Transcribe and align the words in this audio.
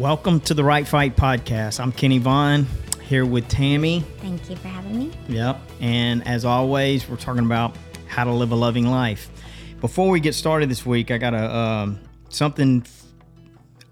Welcome 0.00 0.40
to 0.40 0.54
the 0.54 0.64
Right 0.64 0.88
Fight 0.88 1.14
Podcast. 1.14 1.78
I'm 1.78 1.92
Kenny 1.92 2.16
Vaughn 2.16 2.66
here 3.02 3.26
with 3.26 3.46
Tammie. 3.48 4.00
Thank 4.22 4.48
you 4.48 4.56
for 4.56 4.68
having 4.68 4.96
me. 4.98 5.12
Yep. 5.28 5.60
And 5.78 6.26
as 6.26 6.46
always, 6.46 7.06
we're 7.06 7.16
talking 7.16 7.44
about 7.44 7.76
how 8.08 8.24
to 8.24 8.32
live 8.32 8.50
a 8.50 8.54
loving 8.54 8.86
life. 8.86 9.28
Before 9.82 10.08
we 10.08 10.18
get 10.18 10.34
started 10.34 10.70
this 10.70 10.86
week, 10.86 11.10
I 11.10 11.18
got 11.18 11.34
a 11.34 11.54
um, 11.54 12.00
something 12.30 12.86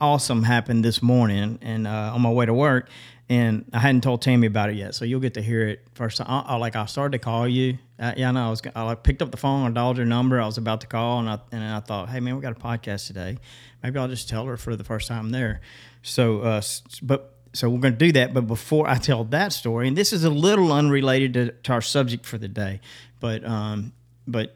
awesome 0.01 0.45
happened 0.45 0.83
this 0.83 1.03
morning, 1.03 1.59
and 1.61 1.87
uh, 1.87 2.13
on 2.15 2.23
my 2.23 2.31
way 2.31 2.47
to 2.47 2.55
work, 2.55 2.89
and 3.31 3.67
I 3.75 3.79
hadn't 3.79 4.01
told 4.03 4.23
Tammie 4.23 4.47
about 4.47 4.71
it 4.71 4.77
yet, 4.77 4.95
so 4.95 5.05
you'll 5.05 5.21
get 5.21 5.35
to 5.35 5.43
hear 5.43 5.69
it 5.69 5.87
first. 5.95 6.21
I, 6.21 6.25
I 6.25 6.57
like 6.57 6.77
I 6.77 6.87
started 6.87 7.13
to 7.13 7.19
call 7.19 7.47
you. 7.47 7.79
Uh, 7.99 8.15
yeah, 8.17 8.31
I 8.31 8.33
know. 8.33 8.47
I 8.47 8.51
was. 8.51 8.63
I 8.75 8.83
like, 8.85 9.03
picked 9.03 9.21
up 9.21 9.31
the 9.31 9.37
phone. 9.37 9.71
I 9.71 9.71
dialed 9.71 9.99
your 9.99 10.07
number. 10.07 10.41
I 10.41 10.47
was 10.47 10.57
about 10.57 10.81
to 10.81 10.87
call, 10.87 11.21
and 11.21 11.29
I 11.29 11.39
and 11.53 11.63
I 11.63 11.81
thought, 11.81 12.09
hey 12.09 12.21
man, 12.21 12.37
we 12.37 12.43
got 12.43 12.57
a 12.57 12.61
podcast 12.61 13.07
today. 13.07 13.37
Maybe 13.83 13.99
I'll 13.99 14.09
just 14.09 14.29
tell 14.29 14.47
her 14.47 14.57
for 14.57 14.77
the 14.77 14.85
first 14.85 15.09
time 15.09 15.31
there. 15.31 15.61
So, 16.03 16.41
uh, 16.41 16.63
but 17.03 17.35
so 17.53 17.69
we're 17.69 17.81
going 17.81 17.95
to 17.95 17.99
do 17.99 18.13
that. 18.13 18.33
But 18.33 18.47
before 18.47 18.89
I 18.89 18.97
tell 18.97 19.25
that 19.25 19.53
story, 19.53 19.89
and 19.89 19.97
this 19.97 20.13
is 20.13 20.25
a 20.25 20.31
little 20.31 20.73
unrelated 20.73 21.35
to, 21.35 21.53
to 21.53 21.73
our 21.73 21.83
subject 21.83 22.25
for 22.25 22.39
the 22.39 22.49
day, 22.49 22.81
but 23.21 23.45
um, 23.45 23.93
but 24.27 24.55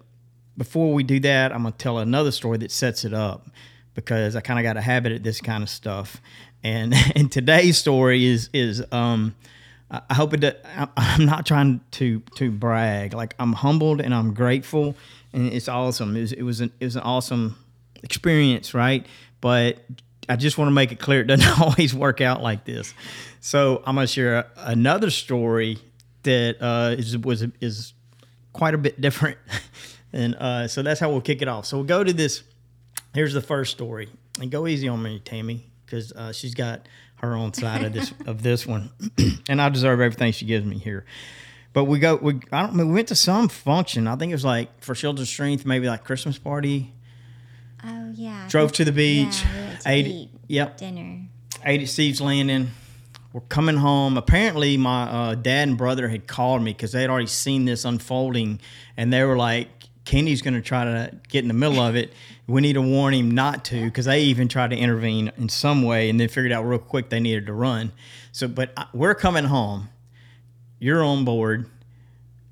before 0.57 0.95
we 0.95 1.03
do 1.03 1.21
that, 1.21 1.53
I'm 1.53 1.63
going 1.63 1.73
to 1.73 1.79
tell 1.79 1.99
another 1.99 2.31
story 2.31 2.59
that 2.59 2.71
sets 2.71 3.05
it 3.05 3.13
up 3.13 3.49
because 3.95 4.37
I 4.37 4.41
kind 4.41 4.59
of 4.59 4.63
got 4.63 4.77
a 4.77 4.81
habit 4.81 5.13
at 5.13 5.23
this 5.23 5.41
kind 5.41 5.63
of 5.63 5.69
stuff. 5.69 6.21
And 6.63 6.95
and 7.15 7.31
today's 7.31 7.79
story 7.79 8.25
is 8.25 8.51
is 8.53 8.83
um, 8.93 9.35
I 9.91 10.15
hope 10.15 10.33
it. 10.35 10.65
I'm 10.97 11.27
not 11.27 11.47
trying 11.47 11.81
to 11.93 12.21
to 12.37 12.51
brag. 12.51 13.15
Like 13.15 13.35
I'm 13.39 13.53
humbled 13.53 14.01
and 14.01 14.15
I'm 14.15 14.35
grateful, 14.35 14.97
and 15.33 15.53
it's 15.53 15.69
awesome. 15.69 16.17
It 16.17 16.21
was 16.21 16.33
it 16.33 16.43
was 16.43 16.61
an 16.61 16.73
it 16.81 16.85
was 16.85 16.97
an 16.97 17.03
awesome 17.03 17.57
experience, 18.03 18.75
right? 18.75 19.07
But 19.41 19.85
I 20.29 20.37
just 20.37 20.57
want 20.57 20.69
to 20.69 20.73
make 20.73 20.93
it 20.93 20.99
clear 20.99 21.21
it 21.21 21.27
doesn't 21.27 21.61
always 21.61 21.95
work 21.95 22.21
out 22.21 22.43
like 22.43 22.65
this. 22.65 22.95
So 23.41 23.83
I'm 23.85 23.97
to 23.97 24.07
share 24.07 24.47
another 24.57 25.11
story 25.11 25.79
that 26.23 26.57
uh, 26.61 26.95
is 26.97 27.19
was 27.19 27.45
is 27.61 27.93
quite 28.53 28.75
a 28.75 28.79
bit 28.79 29.01
different, 29.01 29.39
and 30.13 30.35
uh, 30.37 30.69
so 30.69 30.83
that's 30.83 31.01
how 31.01 31.11
we'll 31.11 31.21
kick 31.21 31.43
it 31.43 31.49
off. 31.49 31.67
So 31.67 31.79
we'll 31.79 31.87
go 31.87 32.03
to 32.03 32.13
this. 32.13 32.43
Here's 33.15 33.35
the 33.35 33.43
first 33.43 33.73
story, 33.73 34.09
and 34.41 34.51
go 34.51 34.67
easy 34.67 34.89
on 34.89 35.03
me, 35.03 35.21
Tammie, 35.25 35.71
because 35.85 36.13
uh, 36.13 36.33
she's 36.33 36.55
got 36.55 36.87
her 37.17 37.35
own 37.35 37.53
side 37.55 37.85
of 37.85 37.93
this 37.93 38.13
of 38.27 38.43
this 38.43 38.67
one, 38.67 38.91
and 39.49 39.61
I 39.61 39.69
deserve 39.69 40.01
everything 40.01 40.33
she 40.33 40.47
gives 40.47 40.65
me 40.67 40.79
here. 40.79 41.05
But 41.73 41.85
we 41.85 41.99
go. 41.99 42.17
We 42.17 42.41
I 42.51 42.63
don't. 42.67 42.77
We 42.77 42.85
went 42.85 43.09
to 43.09 43.15
some 43.15 43.49
function. 43.49 44.07
I 44.07 44.17
think 44.17 44.31
it 44.31 44.35
was 44.35 44.45
like 44.45 44.83
for 44.83 44.95
Shields 44.95 45.21
of 45.21 45.29
Strength, 45.29 45.65
maybe 45.67 45.87
like 45.87 46.05
Christmas 46.05 46.39
party 46.39 46.93
Oh 47.85 48.13
yeah. 48.15 48.47
Drove 48.49 48.73
to 48.73 48.85
the 48.85 48.93
beach. 48.93 49.43
Yeah, 49.43 49.77
to 49.79 49.89
ate. 49.91 50.07
eat 50.07 50.31
Yep. 50.49 50.77
dinner. 50.77 51.23
Ate 51.65 51.83
at 51.83 51.89
Steve's 51.89 52.21
Landing. 52.21 52.71
We're 53.33 53.41
coming 53.43 53.77
home. 53.77 54.17
Apparently, 54.17 54.77
my 54.77 55.03
uh, 55.05 55.35
dad 55.35 55.69
and 55.69 55.79
brother 55.79 56.09
had 56.09 56.27
called 56.27 56.63
me 56.63 56.73
because 56.73 56.93
they 56.93 57.01
had 57.01 57.11
already 57.11 57.27
seen 57.27 57.65
this 57.65 57.85
unfolding, 57.85 58.61
and 58.97 59.13
they 59.13 59.25
were 59.25 59.37
like, 59.37 59.69
"Kenny's 60.05 60.43
going 60.43 60.55
to 60.55 60.61
try 60.63 60.85
to 60.85 61.13
get 61.29 61.43
in 61.45 61.49
the 61.49 61.55
middle 61.55 61.81
of 61.81 61.97
it. 61.97 62.13
We 62.47 62.61
need 62.61 62.75
to 62.75 62.83
warn 62.83 63.15
him 63.15 63.31
not 63.31 63.65
to," 63.67 63.85
because 63.85 64.05
they 64.07 64.23
even 64.23 64.49
tried 64.49 64.71
to 64.71 64.77
intervene 64.77 65.33
in 65.37 65.49
some 65.49 65.83
way, 65.83 66.09
and 66.11 66.19
then 66.21 66.29
figured 66.29 66.53
out 66.53 66.63
real 66.65 66.79
quick 66.79 67.09
they 67.11 67.21
needed 67.21 67.47
to 67.47 67.53
run. 67.53 67.93
So, 68.33 68.49
but 68.49 68.73
I, 68.77 68.87
we're 68.93 69.15
coming 69.15 69.45
home. 69.45 69.89
You're 70.79 71.05
on 71.05 71.25
board, 71.25 71.67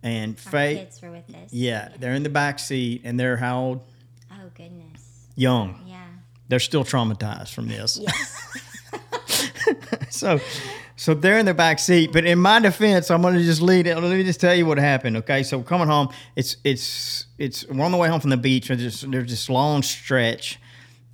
and 0.02 0.36
Our 0.46 0.50
Faye, 0.52 0.76
kids 0.76 1.02
were 1.02 1.10
with 1.10 1.28
us. 1.34 1.52
yeah, 1.52 1.88
they're 1.98 2.14
in 2.14 2.22
the 2.22 2.28
back 2.28 2.58
seat, 2.58 3.02
and 3.04 3.18
they're 3.18 3.36
how 3.36 3.60
old? 3.60 3.80
Oh 4.32 4.50
goodness. 4.54 5.26
Young. 5.36 5.80
Yeah. 5.86 6.04
They're 6.48 6.60
still 6.60 6.84
traumatized 6.84 7.52
from 7.54 7.68
this. 7.68 7.98
Yes. 8.00 8.36
so 10.10 10.40
so 11.00 11.14
they're 11.14 11.38
in 11.38 11.46
the 11.46 11.54
back 11.54 11.78
seat 11.78 12.12
but 12.12 12.26
in 12.26 12.38
my 12.38 12.60
defense 12.60 13.10
i'm 13.10 13.22
going 13.22 13.32
to 13.32 13.42
just 13.42 13.62
lead 13.62 13.86
it. 13.86 13.94
Let 13.94 14.02
me 14.02 14.22
just 14.22 14.38
tell 14.38 14.54
you 14.54 14.66
what 14.66 14.76
happened 14.76 15.16
okay? 15.18 15.42
So 15.42 15.62
coming 15.62 15.86
home 15.88 16.10
it's 16.36 16.58
it's 16.62 17.24
it's 17.38 17.66
we're 17.68 17.86
on 17.86 17.90
the 17.90 17.96
way 17.96 18.10
home 18.10 18.20
from 18.20 18.28
the 18.28 18.36
beach. 18.36 18.66
Just, 18.66 19.10
there's 19.10 19.30
this 19.30 19.48
long 19.48 19.82
stretch 19.82 20.60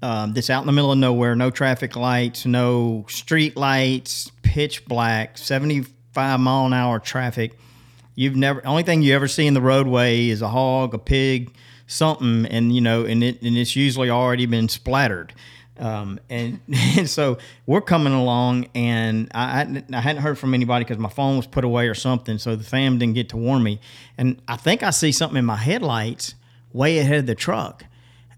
um, 0.02 0.32
that's 0.32 0.50
out 0.50 0.60
in 0.60 0.66
the 0.66 0.72
middle 0.72 0.90
of 0.90 0.98
nowhere. 0.98 1.36
No 1.36 1.50
traffic 1.50 1.94
lights 1.94 2.44
no 2.46 3.06
street 3.08 3.56
lights 3.56 4.28
pitch 4.42 4.84
black 4.86 5.38
75 5.38 6.40
mile 6.40 6.66
an 6.66 6.72
hour 6.72 6.98
traffic. 6.98 7.56
You've 8.16 8.34
never 8.34 8.66
only 8.66 8.82
thing 8.82 9.02
you 9.02 9.14
ever 9.14 9.28
see 9.28 9.46
in 9.46 9.54
the 9.54 9.62
roadway 9.62 10.28
is 10.28 10.42
a 10.42 10.48
hog 10.48 10.94
a 10.94 10.98
pig 10.98 11.54
something 11.86 12.44
and 12.46 12.74
you 12.74 12.80
know 12.80 13.04
and 13.04 13.22
it 13.22 13.40
and 13.40 13.56
it's 13.56 13.76
usually 13.76 14.10
already 14.10 14.46
been 14.46 14.68
splattered 14.68 15.32
um, 15.78 16.18
and, 16.30 16.60
and 16.96 17.08
so 17.08 17.38
we're 17.66 17.80
coming 17.80 18.12
along 18.12 18.68
and 18.74 19.30
I, 19.34 19.62
I, 19.62 19.84
I 19.92 20.00
hadn't 20.00 20.22
heard 20.22 20.38
from 20.38 20.54
anybody 20.54 20.84
because 20.84 20.98
my 20.98 21.08
phone 21.08 21.36
was 21.36 21.46
put 21.46 21.64
away 21.64 21.88
or 21.88 21.94
something 21.94 22.38
so 22.38 22.56
the 22.56 22.64
fam 22.64 22.98
didn't 22.98 23.14
get 23.14 23.28
to 23.30 23.36
warn 23.36 23.62
me 23.62 23.80
and 24.16 24.40
i 24.48 24.56
think 24.56 24.82
i 24.82 24.90
see 24.90 25.12
something 25.12 25.38
in 25.38 25.44
my 25.44 25.56
headlights 25.56 26.34
way 26.72 26.98
ahead 26.98 27.18
of 27.18 27.26
the 27.26 27.34
truck 27.34 27.84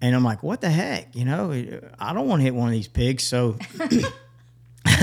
and 0.00 0.14
i'm 0.14 0.24
like 0.24 0.42
what 0.42 0.60
the 0.60 0.70
heck 0.70 1.14
you 1.14 1.24
know 1.24 1.50
i 1.98 2.12
don't 2.12 2.28
want 2.28 2.40
to 2.40 2.44
hit 2.44 2.54
one 2.54 2.68
of 2.68 2.72
these 2.72 2.88
pigs 2.88 3.24
so 3.24 3.56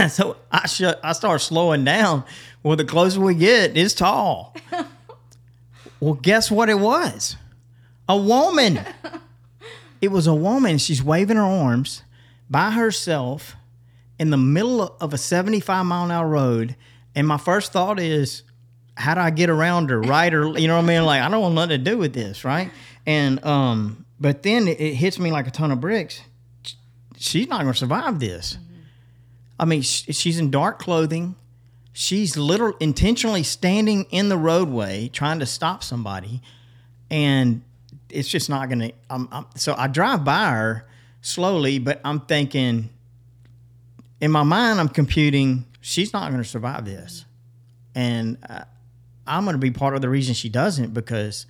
so 0.09 0.37
I 0.51 0.67
sh- 0.67 0.99
I 1.03 1.13
start 1.13 1.41
slowing 1.41 1.83
down. 1.83 2.23
Well, 2.63 2.75
the 2.75 2.85
closer 2.85 3.19
we 3.19 3.35
get, 3.35 3.77
it's 3.77 3.93
tall. 3.93 4.55
well, 5.99 6.15
guess 6.15 6.51
what 6.51 6.69
it 6.69 6.79
was? 6.79 7.35
A 8.07 8.17
woman. 8.17 8.79
It 10.01 10.09
was 10.09 10.27
a 10.27 10.33
woman. 10.33 10.77
She's 10.77 11.03
waving 11.03 11.37
her 11.37 11.43
arms 11.43 12.03
by 12.49 12.71
herself 12.71 13.55
in 14.19 14.29
the 14.29 14.37
middle 14.37 14.95
of 14.99 15.13
a 15.13 15.17
75 15.17 15.85
mile 15.85 16.05
an 16.05 16.11
hour 16.11 16.27
road. 16.27 16.75
And 17.15 17.27
my 17.27 17.37
first 17.37 17.71
thought 17.71 17.99
is, 17.99 18.43
how 18.95 19.13
do 19.13 19.21
I 19.21 19.29
get 19.29 19.49
around 19.49 19.89
her? 19.89 20.01
Right 20.01 20.33
or 20.33 20.57
you 20.57 20.67
know 20.67 20.75
what 20.75 20.83
I 20.83 20.87
mean? 20.87 21.05
Like 21.05 21.21
I 21.21 21.29
don't 21.29 21.41
want 21.41 21.55
nothing 21.55 21.69
to 21.69 21.77
do 21.77 21.97
with 21.97 22.13
this, 22.13 22.45
right? 22.45 22.71
And 23.05 23.43
um, 23.45 24.05
but 24.19 24.43
then 24.43 24.67
it, 24.67 24.79
it 24.79 24.95
hits 24.95 25.19
me 25.19 25.31
like 25.31 25.47
a 25.47 25.51
ton 25.51 25.71
of 25.71 25.81
bricks. 25.81 26.21
She's 27.17 27.47
not 27.47 27.61
going 27.61 27.73
to 27.73 27.77
survive 27.79 28.19
this. 28.19 28.57
I 29.59 29.65
mean, 29.65 29.81
sh- 29.81 30.05
she's 30.11 30.39
in 30.39 30.51
dark 30.51 30.79
clothing. 30.79 31.35
She's 31.93 32.35
literally 32.35 32.75
intentionally 32.79 33.43
standing 33.43 34.05
in 34.11 34.29
the 34.29 34.37
roadway 34.37 35.07
trying 35.07 35.39
to 35.39 35.45
stop 35.45 35.81
somebody, 35.83 36.41
and 37.09 37.63
it's 38.09 38.27
just 38.27 38.49
not 38.49 38.67
going 38.69 38.91
to. 38.91 39.45
So 39.55 39.75
I 39.77 39.87
drive 39.87 40.25
by 40.25 40.51
her 40.51 40.87
slowly, 41.25 41.79
but 41.79 41.99
I'm 42.05 42.21
thinking, 42.21 42.89
in 44.21 44.31
my 44.31 44.43
mind, 44.43 44.79
I'm 44.79 44.89
computing 44.89 45.65
she's 45.81 46.13
not 46.13 46.29
going 46.31 46.41
to 46.41 46.47
survive 46.47 46.85
this, 46.85 47.25
and 47.93 48.37
uh, 48.47 48.63
I'm 49.27 49.43
going 49.43 49.55
to 49.55 49.59
be 49.59 49.71
part 49.71 49.95
of 49.95 50.01
the 50.01 50.09
reason 50.09 50.33
she 50.33 50.49
doesn't 50.49 50.93
because 50.93 51.47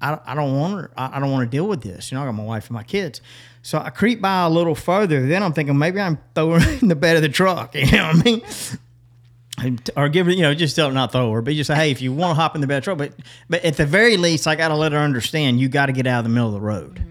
I, 0.00 0.18
I 0.24 0.34
don't 0.34 0.58
want 0.58 0.74
her. 0.74 0.90
I, 0.96 1.16
I 1.16 1.20
don't 1.20 1.30
want 1.30 1.50
to 1.50 1.56
deal 1.56 1.66
with 1.66 1.82
this. 1.82 2.10
You 2.10 2.16
know, 2.16 2.22
I 2.22 2.26
got 2.26 2.32
my 2.32 2.44
wife 2.44 2.66
and 2.66 2.74
my 2.74 2.82
kids. 2.82 3.20
So 3.62 3.78
I 3.78 3.90
creep 3.90 4.20
by 4.20 4.42
a 4.42 4.50
little 4.50 4.74
further. 4.74 5.26
Then 5.26 5.42
I'm 5.42 5.54
thinking 5.54 5.78
maybe 5.78 6.00
I'm 6.00 6.18
throwing 6.34 6.60
her 6.60 6.78
in 6.82 6.88
the 6.88 6.96
bed 6.96 7.16
of 7.16 7.22
the 7.22 7.28
truck. 7.28 7.74
You 7.74 7.90
know 7.92 8.08
what 8.08 8.16
I 8.16 8.22
mean? 8.22 8.42
Or 9.96 10.08
give 10.08 10.26
her, 10.26 10.32
you 10.32 10.42
know, 10.42 10.52
just 10.52 10.74
tell 10.76 10.88
her 10.88 10.94
not 10.94 11.12
throw 11.12 11.30
her, 11.32 11.40
but 11.40 11.54
just 11.54 11.68
say, 11.68 11.74
hey, 11.76 11.90
if 11.90 12.02
you 12.02 12.12
want 12.12 12.32
to 12.32 12.34
hop 12.34 12.54
in 12.56 12.60
the 12.60 12.66
bed 12.66 12.78
of 12.78 12.82
the 12.82 12.84
truck, 12.84 12.98
but 12.98 13.12
but 13.48 13.64
at 13.64 13.76
the 13.76 13.86
very 13.86 14.16
least, 14.16 14.46
I 14.46 14.56
got 14.56 14.68
to 14.68 14.74
let 14.74 14.92
her 14.92 14.98
understand 14.98 15.60
you 15.60 15.68
got 15.68 15.86
to 15.86 15.92
get 15.92 16.06
out 16.06 16.18
of 16.18 16.24
the 16.24 16.30
middle 16.30 16.48
of 16.48 16.54
the 16.54 16.60
road. 16.60 17.02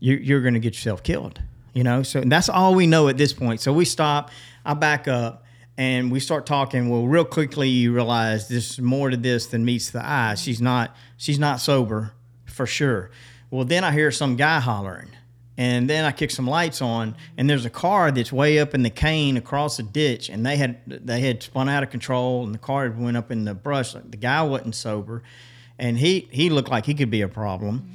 You, 0.00 0.16
you're 0.16 0.40
going 0.40 0.54
to 0.54 0.60
get 0.60 0.74
yourself 0.74 1.02
killed. 1.02 1.40
You 1.72 1.84
know, 1.84 2.02
so 2.02 2.22
that's 2.22 2.48
all 2.48 2.74
we 2.74 2.88
know 2.88 3.08
at 3.08 3.16
this 3.16 3.32
point. 3.32 3.60
So 3.60 3.72
we 3.72 3.84
stop. 3.84 4.30
I 4.64 4.74
back 4.74 5.06
up 5.06 5.44
and 5.78 6.10
we 6.10 6.20
start 6.20 6.44
talking. 6.46 6.88
Well, 6.88 7.06
real 7.06 7.24
quickly, 7.24 7.68
you 7.68 7.92
realize 7.92 8.48
there's 8.48 8.78
more 8.80 9.08
to 9.08 9.16
this 9.16 9.46
than 9.46 9.64
meets 9.64 9.90
the 9.90 10.04
eye. 10.04 10.34
She's 10.34 10.60
not. 10.60 10.96
She's 11.16 11.38
not 11.38 11.60
sober 11.60 12.12
for 12.44 12.66
sure. 12.66 13.10
Well, 13.50 13.64
then 13.64 13.84
I 13.84 13.92
hear 13.92 14.10
some 14.10 14.36
guy 14.36 14.60
hollering, 14.60 15.08
and 15.56 15.88
then 15.88 16.04
I 16.04 16.12
kick 16.12 16.30
some 16.30 16.46
lights 16.46 16.82
on, 16.82 17.16
and 17.36 17.48
there's 17.48 17.64
a 17.64 17.70
car 17.70 18.10
that's 18.10 18.32
way 18.32 18.58
up 18.58 18.74
in 18.74 18.82
the 18.82 18.90
cane 18.90 19.36
across 19.36 19.76
the 19.76 19.82
ditch, 19.82 20.28
and 20.28 20.44
they 20.44 20.56
had 20.56 20.80
they 20.86 21.20
had 21.20 21.42
spun 21.42 21.68
out 21.68 21.82
of 21.82 21.90
control, 21.90 22.44
and 22.44 22.52
the 22.54 22.58
car 22.58 22.90
went 22.90 23.16
up 23.16 23.30
in 23.30 23.44
the 23.44 23.54
brush. 23.54 23.92
The 23.92 24.16
guy 24.16 24.42
wasn't 24.42 24.74
sober, 24.74 25.22
and 25.78 25.98
he 25.98 26.28
he 26.30 26.50
looked 26.50 26.68
like 26.68 26.84
he 26.84 26.94
could 26.94 27.10
be 27.10 27.22
a 27.22 27.28
problem. 27.28 27.90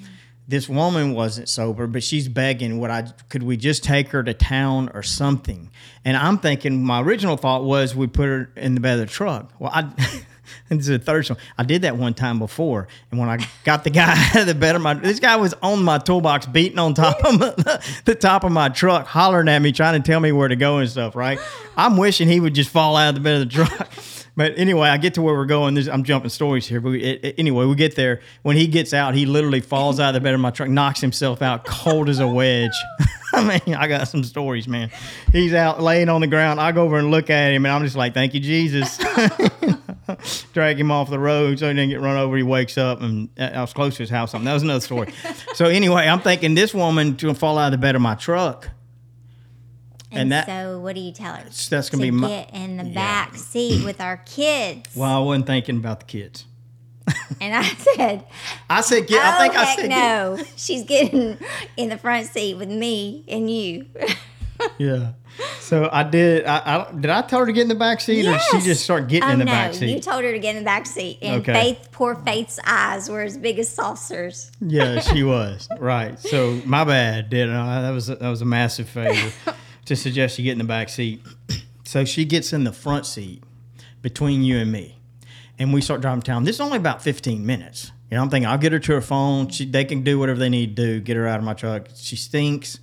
This 0.47 0.69
woman 0.69 1.13
wasn't 1.13 1.49
sober, 1.49 1.87
but 1.87 2.03
she's 2.03 2.27
begging, 2.27 2.79
"Would 2.79 2.91
I? 2.91 3.11
Could 3.29 3.43
we 3.43 3.57
just 3.57 3.83
take 3.83 4.09
her 4.09 4.23
to 4.23 4.33
town 4.33 4.91
or 4.93 5.01
something?" 5.01 5.71
And 6.03 6.15
I'm 6.15 6.37
thinking, 6.37 6.83
my 6.83 7.01
original 7.01 7.35
thought 7.35 7.63
was 7.63 7.95
we 7.95 8.07
put 8.07 8.27
her 8.27 8.51
in 8.55 8.75
the 8.75 8.81
bed 8.81 8.99
of 8.99 8.99
the 8.99 9.05
truck. 9.13 9.51
Well, 9.59 9.71
I. 9.73 9.91
This 10.69 10.79
is 10.79 10.87
the 10.87 10.99
third 10.99 11.27
one. 11.29 11.37
I 11.57 11.63
did 11.63 11.83
that 11.83 11.97
one 11.97 12.13
time 12.13 12.39
before, 12.39 12.87
and 13.11 13.19
when 13.19 13.29
I 13.29 13.37
got 13.63 13.83
the 13.83 13.89
guy 13.89 14.13
out 14.29 14.41
of 14.41 14.47
the 14.47 14.55
bed 14.55 14.75
of 14.75 14.81
my, 14.81 14.93
this 14.93 15.19
guy 15.19 15.35
was 15.35 15.53
on 15.61 15.83
my 15.83 15.97
toolbox, 15.97 16.45
beating 16.45 16.79
on 16.79 16.93
top 16.93 17.23
of 17.23 17.39
my, 17.39 17.49
the 18.05 18.15
top 18.15 18.43
of 18.43 18.51
my 18.51 18.69
truck, 18.69 19.07
hollering 19.07 19.47
at 19.47 19.59
me, 19.59 19.71
trying 19.71 20.01
to 20.01 20.05
tell 20.05 20.19
me 20.19 20.31
where 20.31 20.47
to 20.47 20.55
go 20.55 20.77
and 20.77 20.89
stuff. 20.89 21.15
Right? 21.15 21.39
I'm 21.75 21.97
wishing 21.97 22.27
he 22.27 22.39
would 22.39 22.55
just 22.55 22.69
fall 22.69 22.95
out 22.95 23.09
of 23.09 23.15
the 23.15 23.21
bed 23.21 23.41
of 23.41 23.49
the 23.49 23.65
truck. 23.65 23.91
But 24.37 24.57
anyway, 24.57 24.89
I 24.89 24.97
get 24.97 25.13
to 25.13 25.21
where 25.21 25.33
we're 25.33 25.45
going. 25.45 25.75
There's, 25.75 25.87
I'm 25.87 26.03
jumping 26.03 26.29
stories 26.29 26.67
here, 26.67 26.81
but 26.81 26.89
we, 26.89 27.01
it, 27.01 27.23
it- 27.23 27.35
anyway, 27.37 27.65
we 27.65 27.75
get 27.75 27.95
there. 27.95 28.19
When 28.41 28.57
he 28.57 28.67
gets 28.67 28.93
out, 28.93 29.15
he 29.15 29.25
literally 29.25 29.61
falls 29.61 29.99
out 29.99 30.09
of 30.09 30.13
the 30.15 30.19
bed 30.21 30.33
of 30.33 30.39
my 30.41 30.51
truck, 30.51 30.67
knocks 30.69 30.99
himself 30.99 31.41
out, 31.41 31.65
cold 31.65 32.09
as 32.09 32.19
a 32.19 32.27
wedge. 32.27 32.71
I 33.33 33.43
mean, 33.65 33.75
I 33.75 33.87
got 33.87 34.07
some 34.07 34.23
stories, 34.23 34.67
man. 34.67 34.91
He's 35.31 35.53
out 35.53 35.81
laying 35.81 36.09
on 36.09 36.21
the 36.21 36.27
ground. 36.27 36.59
I 36.59 36.71
go 36.73 36.83
over 36.83 36.97
and 36.97 37.11
look 37.11 37.29
at 37.29 37.51
him, 37.51 37.65
and 37.65 37.73
I'm 37.73 37.83
just 37.83 37.95
like, 37.97 38.13
"Thank 38.13 38.33
you, 38.33 38.39
Jesus." 38.39 38.97
Drag 40.53 40.79
him 40.79 40.91
off 40.91 41.09
the 41.09 41.19
road 41.19 41.59
so 41.59 41.67
he 41.67 41.73
didn't 41.73 41.89
get 41.89 41.99
run 41.99 42.15
over. 42.17 42.37
He 42.37 42.43
wakes 42.43 42.77
up, 42.77 43.01
and 43.01 43.27
uh, 43.39 43.51
I 43.55 43.61
was 43.61 43.73
close 43.73 43.95
to 43.97 44.03
his 44.03 44.09
house. 44.09 44.31
That 44.33 44.41
was 44.53 44.63
another 44.63 44.79
story. 44.79 45.11
so 45.53 45.65
anyway, 45.65 46.07
I'm 46.07 46.21
thinking 46.21 46.53
this 46.55 46.73
woman 46.73 47.15
gonna 47.15 47.33
fall 47.33 47.57
out 47.57 47.67
of 47.67 47.71
the 47.71 47.77
bed 47.77 47.95
of 47.95 48.01
my 48.01 48.15
truck. 48.15 48.69
And, 50.15 50.21
And 50.21 50.31
that- 50.31 50.45
so, 50.47 50.79
what 50.79 50.95
do 50.95 51.01
you 51.01 51.11
tell 51.11 51.33
her? 51.35 51.43
That's 51.43 51.89
gonna 51.89 51.89
to 51.89 51.97
be 51.97 52.11
my. 52.11 52.27
get 52.27 52.53
in 52.53 52.77
the 52.77 52.85
Yeah. 52.85 52.93
back 52.93 53.35
seat 53.35 53.83
with 53.85 53.99
our 54.01 54.17
kids. 54.17 54.89
Well, 54.95 55.09
I 55.09 55.19
wasn't 55.23 55.47
thinking 55.47 55.77
about 55.77 55.99
the 56.01 56.05
kids. 56.05 56.45
And 57.41 57.53
I 57.55 57.63
said, 57.63 58.23
I 58.69 58.81
said, 58.81 59.07
"Get." 59.07 59.21
I 59.23 59.35
"Oh 59.35 59.39
think 59.41 59.55
I 59.55 59.61
oh, 59.61 59.65
heck 59.65 59.79
said, 59.79 59.89
get- 59.89 59.97
no! 59.97 60.37
She's 60.55 60.83
getting 60.83 61.37
in 61.77 61.89
the 61.89 61.97
front 61.97 62.27
seat 62.27 62.55
with 62.55 62.69
me 62.69 63.23
and 63.27 63.49
you." 63.51 63.85
Yeah. 64.77 65.11
So 65.59 65.89
I 65.91 66.03
did. 66.03 66.45
I, 66.45 66.87
I 66.87 66.91
did. 66.93 67.09
I 67.11 67.21
tell 67.23 67.41
her 67.41 67.45
to 67.45 67.51
get 67.51 67.63
in 67.63 67.67
the 67.67 67.75
back 67.75 67.99
seat, 67.99 68.25
or 68.25 68.31
did 68.31 68.41
she 68.51 68.59
just 68.61 68.85
start 68.85 69.09
getting 69.09 69.27
oh 69.27 69.33
in 69.33 69.39
the 69.39 69.43
no! 69.45 69.51
back 69.51 69.73
seat. 69.73 69.89
You 69.93 69.99
told 69.99 70.23
her 70.23 70.31
to 70.31 70.39
get 70.39 70.55
in 70.55 70.61
the 70.63 70.65
back 70.65 70.85
seat, 70.85 71.17
and 71.21 71.41
Okay. 71.41 71.51
Faith, 71.53 71.89
poor 71.91 72.15
Faith's 72.15 72.57
eyes 72.65 73.09
were 73.09 73.21
as 73.21 73.37
big 73.37 73.59
as 73.59 73.67
saucers. 73.67 74.49
yeah, 74.61 75.01
she 75.01 75.23
was 75.23 75.67
right. 75.77 76.17
So 76.17 76.61
my 76.63 76.85
bad. 76.85 77.29
Did 77.29 77.49
I? 77.49 77.81
That 77.81 77.89
was 77.91 78.07
that 78.07 78.21
was 78.21 78.41
a 78.41 78.45
massive 78.45 78.87
favor 78.87 79.29
to 79.85 79.95
suggest 79.95 80.37
you 80.37 80.43
get 80.43 80.53
in 80.53 80.57
the 80.57 80.63
back 80.63 80.89
seat. 80.89 81.21
So 81.83 82.03
she 82.05 82.25
gets 82.25 82.51
in 82.53 82.63
the 82.63 82.73
front 82.73 83.05
seat 83.05 83.43
between 84.01 84.43
you 84.43 84.57
and 84.57 84.71
me, 84.71 84.97
and 85.59 85.73
we 85.73 85.81
start 85.81 86.01
driving 86.01 86.21
town. 86.21 86.43
This 86.43 86.55
is 86.55 86.61
only 86.61 86.77
about 86.77 87.01
fifteen 87.01 87.45
minutes. 87.45 87.91
You 88.09 88.17
know, 88.17 88.23
I'm 88.23 88.29
thinking 88.29 88.47
I'll 88.47 88.57
get 88.57 88.71
her 88.71 88.79
to 88.79 88.93
her 88.93 89.01
phone. 89.01 89.49
She 89.49 89.65
they 89.65 89.85
can 89.85 90.03
do 90.03 90.19
whatever 90.19 90.39
they 90.39 90.49
need 90.49 90.75
to 90.75 90.85
do. 90.85 90.99
Get 90.99 91.15
her 91.17 91.27
out 91.27 91.39
of 91.39 91.45
my 91.45 91.53
truck. 91.53 91.87
She 91.95 92.15
stinks. 92.15 92.79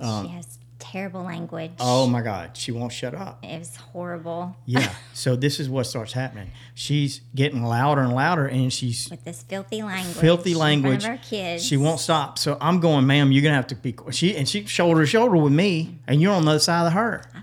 she 0.00 0.06
um, 0.06 0.28
has 0.28 0.57
terrible 0.92 1.22
language. 1.22 1.72
Oh 1.80 2.06
my 2.06 2.22
God, 2.22 2.56
she 2.56 2.72
won't 2.72 2.92
shut 2.92 3.14
up. 3.14 3.44
It 3.44 3.58
was 3.58 3.76
horrible 3.76 4.56
Yeah. 4.66 4.90
So 5.14 5.34
this 5.34 5.58
is 5.58 5.68
what 5.68 5.84
starts 5.84 6.12
happening. 6.12 6.52
She's 6.74 7.20
getting 7.34 7.64
louder 7.64 8.02
and 8.02 8.12
louder, 8.14 8.46
and 8.46 8.72
she's 8.72 9.10
with 9.10 9.24
this 9.24 9.42
filthy 9.42 9.82
language. 9.82 10.16
filthy 10.16 10.52
in 10.52 10.58
language. 10.58 11.04
of 11.04 11.10
our 11.10 11.16
kids. 11.18 11.64
She 11.64 11.76
won't 11.76 11.98
stop. 11.98 12.38
So 12.38 12.56
I'm 12.60 12.78
going, 12.78 13.06
ma'am. 13.06 13.32
You're 13.32 13.42
gonna 13.42 13.56
have 13.56 13.66
to 13.68 13.74
be. 13.74 13.96
She 14.12 14.36
and 14.36 14.48
she 14.48 14.64
shoulder 14.66 15.00
to 15.00 15.06
shoulder 15.06 15.36
with 15.36 15.52
me, 15.52 15.98
and 16.06 16.20
you're 16.22 16.32
on 16.32 16.44
the 16.44 16.52
other 16.52 16.60
side 16.60 16.86
of 16.86 16.92
her. 16.92 17.22
I 17.34 17.40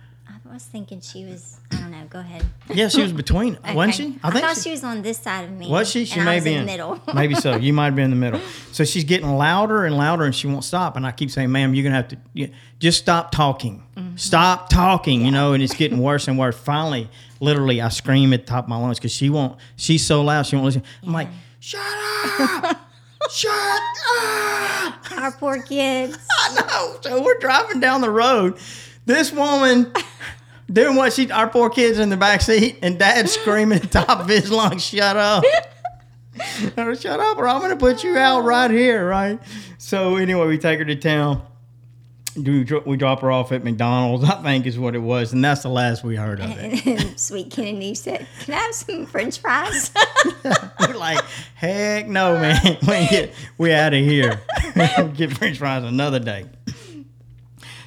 was 0.55 0.63
thinking 0.63 1.01
she 1.01 1.25
was. 1.25 1.59
I 1.71 1.77
don't 1.77 1.91
know. 1.91 2.05
Go 2.09 2.19
ahead. 2.19 2.45
Yeah, 2.73 2.87
she 2.87 3.01
was 3.01 3.11
between, 3.11 3.57
wasn't 3.73 3.95
she? 3.95 4.19
I, 4.23 4.39
thought 4.39 4.55
she, 4.55 4.61
she 4.61 4.71
was 4.71 4.83
on 4.83 5.01
this 5.01 5.17
side 5.17 5.43
of 5.43 5.51
me. 5.51 5.69
was 5.69 5.89
she. 5.89 6.05
She 6.05 6.19
may 6.19 6.37
I 6.37 6.39
be 6.39 6.53
in 6.53 6.61
in 6.61 6.65
the 6.65 6.71
middle. 6.71 7.01
Maybe 7.13 7.35
so. 7.35 7.57
You 7.57 7.73
might 7.73 7.91
be 7.91 8.01
in 8.01 8.09
the 8.09 8.15
middle. 8.15 8.39
So 8.71 8.83
she's 8.83 9.03
getting 9.03 9.29
louder 9.29 9.85
and 9.85 9.97
louder, 9.97 10.23
and 10.23 10.33
she 10.33 10.47
won't 10.47 10.63
stop. 10.63 10.95
And 10.95 11.05
I 11.05 11.11
keep 11.11 11.29
saying, 11.29 11.51
ma'am, 11.51 11.75
you're 11.75 11.83
gonna 11.83 11.95
have 11.95 12.07
to 12.09 12.17
you, 12.33 12.49
just 12.79 12.97
stop 12.97 13.31
talking. 13.31 13.83
Mm-hmm. 13.95 14.15
Stop 14.15 14.69
talking. 14.69 15.25
You 15.25 15.31
know, 15.31 15.53
and 15.53 15.61
it's 15.61 15.75
getting 15.75 15.99
worse 15.99 16.27
and 16.27 16.39
worse. 16.39 16.57
Finally, 16.57 17.09
literally, 17.39 17.81
I 17.81 17.89
scream 17.89 18.33
at 18.33 18.45
the 18.45 18.47
top 18.47 18.65
of 18.65 18.69
my 18.69 18.77
lungs 18.77 18.97
because 18.97 19.11
she 19.11 19.29
won't. 19.29 19.59
She's 19.75 20.05
so 20.05 20.21
loud, 20.21 20.47
she 20.47 20.55
won't 20.55 20.65
listen. 20.65 20.83
I'm 21.03 21.13
like, 21.13 21.27
shut 21.59 21.81
up. 22.39 22.81
Shut 23.31 23.51
up! 24.21 25.11
Our 25.17 25.31
poor 25.39 25.59
kids. 25.59 26.15
I 26.41 26.61
know. 26.61 26.97
So 27.01 27.23
we're 27.23 27.39
driving 27.39 27.79
down 27.79 28.01
the 28.01 28.11
road. 28.11 28.59
This 29.05 29.31
woman 29.31 29.91
doing 30.71 30.95
what 30.95 31.13
she, 31.13 31.31
our 31.31 31.47
poor 31.49 31.69
kids 31.69 31.99
in 31.99 32.09
the 32.09 32.17
back 32.17 32.41
seat, 32.41 32.77
and 32.81 32.97
dad 32.99 33.29
screaming 33.29 33.79
at 33.79 33.91
top 33.91 34.19
of 34.19 34.27
his 34.27 34.51
lungs, 34.51 34.83
shut 34.83 35.17
up. 35.17 35.43
Or, 36.75 36.93
shut 36.95 37.17
up, 37.21 37.37
or 37.37 37.47
I'm 37.47 37.59
going 37.59 37.71
to 37.71 37.77
put 37.77 38.03
you 38.03 38.17
out 38.17 38.41
right 38.41 38.69
here, 38.69 39.07
right? 39.07 39.39
So, 39.77 40.17
anyway, 40.17 40.47
we 40.47 40.57
take 40.57 40.79
her 40.79 40.85
to 40.85 40.95
town. 40.97 41.41
We 42.35 42.65
dro- 42.65 42.83
we 42.85 42.97
drop 42.97 43.21
her 43.21 43.31
off 43.31 43.53
at 43.53 43.63
McDonald's, 43.63 44.25
I 44.29 44.43
think 44.43 44.65
is 44.65 44.77
what 44.77 44.95
it 44.95 44.99
was. 44.99 45.31
And 45.31 45.41
that's 45.41 45.61
the 45.61 45.69
last 45.69 46.03
we 46.03 46.17
heard 46.17 46.41
of 46.41 46.49
it. 46.57 46.85
And 46.85 47.17
Sweet 47.17 47.51
Kennedy 47.51 47.95
said, 47.95 48.27
"Can 48.41 48.53
I 48.53 48.57
have 48.57 48.75
some 48.75 49.05
French 49.05 49.39
fries?" 49.39 49.91
We're 50.81 50.97
like, 50.97 51.23
heck 51.55 52.07
no, 52.07 52.33
man. 52.37 52.77
We 52.81 53.07
get 53.07 53.33
we 53.57 53.71
out 53.71 53.93
of 53.93 54.03
here. 54.03 54.41
get 55.15 55.31
French 55.37 55.57
fries 55.59 55.85
another 55.85 56.19
day. 56.19 56.43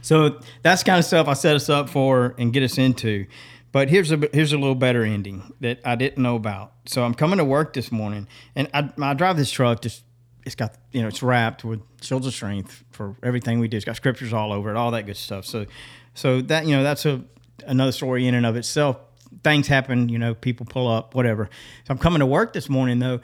So 0.09 0.41
that's 0.63 0.83
kind 0.83 0.99
of 0.99 1.05
stuff 1.05 1.29
I 1.29 1.35
set 1.35 1.55
us 1.55 1.69
up 1.69 1.91
for 1.91 2.35
and 2.39 2.51
get 2.51 2.63
us 2.63 2.79
into. 2.79 3.27
But 3.73 3.91
here's 3.91 4.11
a 4.11 4.17
here's 4.33 4.55
a 4.55 4.57
little 4.57 4.75
better 4.75 5.05
ending 5.05 5.53
that 5.61 5.81
I 5.85 5.97
didn't 5.97 6.23
know 6.23 6.35
about. 6.35 6.73
So 6.87 7.05
I'm 7.05 7.13
coming 7.13 7.37
to 7.37 7.45
work 7.45 7.75
this 7.75 7.93
morning, 7.93 8.27
and 8.57 8.71
I, 8.73 8.91
I 9.03 9.13
drive 9.13 9.37
this 9.37 9.51
truck. 9.51 9.83
Just 9.83 10.05
it's 10.47 10.55
got 10.55 10.75
you 10.93 11.03
know 11.03 11.09
it's 11.09 11.23
wrapped 11.23 11.63
with 11.63 11.83
shields 12.01 12.27
of 12.27 12.33
strength 12.33 12.85
for 12.91 13.17
everything 13.23 13.61
we 13.61 13.69
do. 13.69 13.77
It's 13.77 13.85
got 13.85 13.97
scriptures 13.97 14.33
all 14.33 14.51
over 14.51 14.71
it, 14.71 14.77
all 14.79 14.93
that 14.93 15.05
good 15.05 15.19
stuff. 15.19 15.45
So 15.45 15.67
so 16.15 16.41
that 16.41 16.65
you 16.65 16.75
know 16.75 16.83
that's 16.83 17.05
a 17.05 17.23
another 17.67 17.93
story 17.93 18.27
in 18.27 18.35
and 18.35 18.47
of 18.47 18.57
itself. 18.57 18.97
Things 19.45 19.67
happen, 19.67 20.09
you 20.09 20.19
know, 20.19 20.33
people 20.33 20.65
pull 20.65 20.89
up, 20.89 21.15
whatever. 21.15 21.51
So 21.87 21.93
I'm 21.93 21.99
coming 21.99 22.21
to 22.21 22.27
work 22.27 22.55
this 22.55 22.71
morning 22.71 22.99
though, 22.99 23.21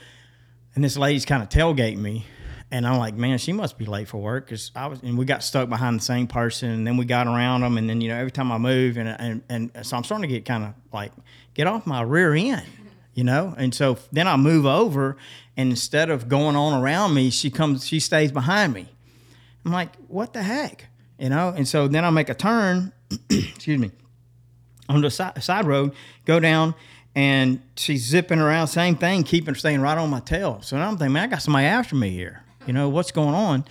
and 0.75 0.85
this 0.85 0.99
lady's 0.99 1.25
kind 1.25 1.43
of 1.43 1.49
tailgating 1.49 2.01
me. 2.01 2.27
And 2.71 2.87
I'm 2.87 2.99
like, 2.99 3.15
man, 3.15 3.39
she 3.39 3.53
must 3.53 3.79
be 3.79 3.87
late 3.87 4.09
for 4.09 4.19
work 4.19 4.47
because 4.47 4.71
I 4.75 4.87
was, 4.87 5.01
and 5.03 5.17
we 5.17 5.25
got 5.25 5.45
stuck 5.45 5.69
behind 5.69 6.01
the 6.01 6.05
same 6.05 6.27
person, 6.27 6.71
and 6.71 6.87
then 6.87 6.97
we 6.97 7.05
got 7.05 7.27
around 7.27 7.61
them, 7.61 7.79
and 7.79 7.89
then 7.89 8.01
you 8.01 8.09
know 8.09 8.17
every 8.17 8.33
time 8.33 8.51
I 8.51 8.59
move, 8.59 8.97
and 8.97 9.09
and 9.09 9.43
and 9.49 9.87
so 9.87 9.97
I'm 9.97 10.05
starting 10.05 10.29
to 10.29 10.35
get 10.35 10.45
kind 10.45 10.65
of 10.65 10.75
like 10.93 11.13
get 11.55 11.67
off 11.67 11.87
my 11.87 12.03
rear 12.03 12.35
end, 12.35 12.67
you 13.15 13.23
know, 13.23 13.55
and 13.57 13.75
so 13.75 13.99
then 14.13 14.27
I 14.27 14.37
move 14.37 14.67
over, 14.67 15.17
and 15.57 15.71
instead 15.71 16.11
of 16.11 16.29
going 16.29 16.57
on 16.57 16.83
around 16.83 17.15
me, 17.15 17.31
she 17.31 17.51
comes, 17.51 17.87
she 17.87 18.01
stays 18.01 18.33
behind 18.33 18.73
me. 18.73 18.89
I'm 19.65 19.73
like, 19.73 19.95
what 20.09 20.33
the 20.33 20.43
heck, 20.43 20.87
you 21.19 21.29
know, 21.29 21.55
and 21.57 21.67
so 21.67 21.87
then 21.87 22.05
I 22.05 22.11
make 22.11 22.29
a 22.29 22.35
turn, 22.35 22.93
excuse 23.31 23.79
me, 23.79 23.93
on 24.89 25.01
the 25.01 25.11
side, 25.11 25.43
side 25.43 25.67
road, 25.67 25.95
go 26.25 26.41
down, 26.41 26.75
and 27.15 27.63
she's 27.77 28.05
zipping 28.05 28.41
around, 28.41 28.67
same 28.67 28.97
thing, 28.97 29.23
keeping 29.23 29.55
staying 29.55 29.81
right 29.81 29.97
on 29.97 30.11
my 30.11 30.21
tail. 30.21 30.61
So 30.63 30.77
now 30.77 30.89
I'm 30.89 30.99
thinking, 30.99 31.13
man, 31.13 31.25
I 31.25 31.27
got 31.29 31.43
somebody 31.43 31.67
after 31.67 31.95
me 31.95 32.11
here. 32.11 32.44
You 32.67 32.73
know 32.73 32.89
what's 32.89 33.11
going 33.11 33.35
on? 33.35 33.65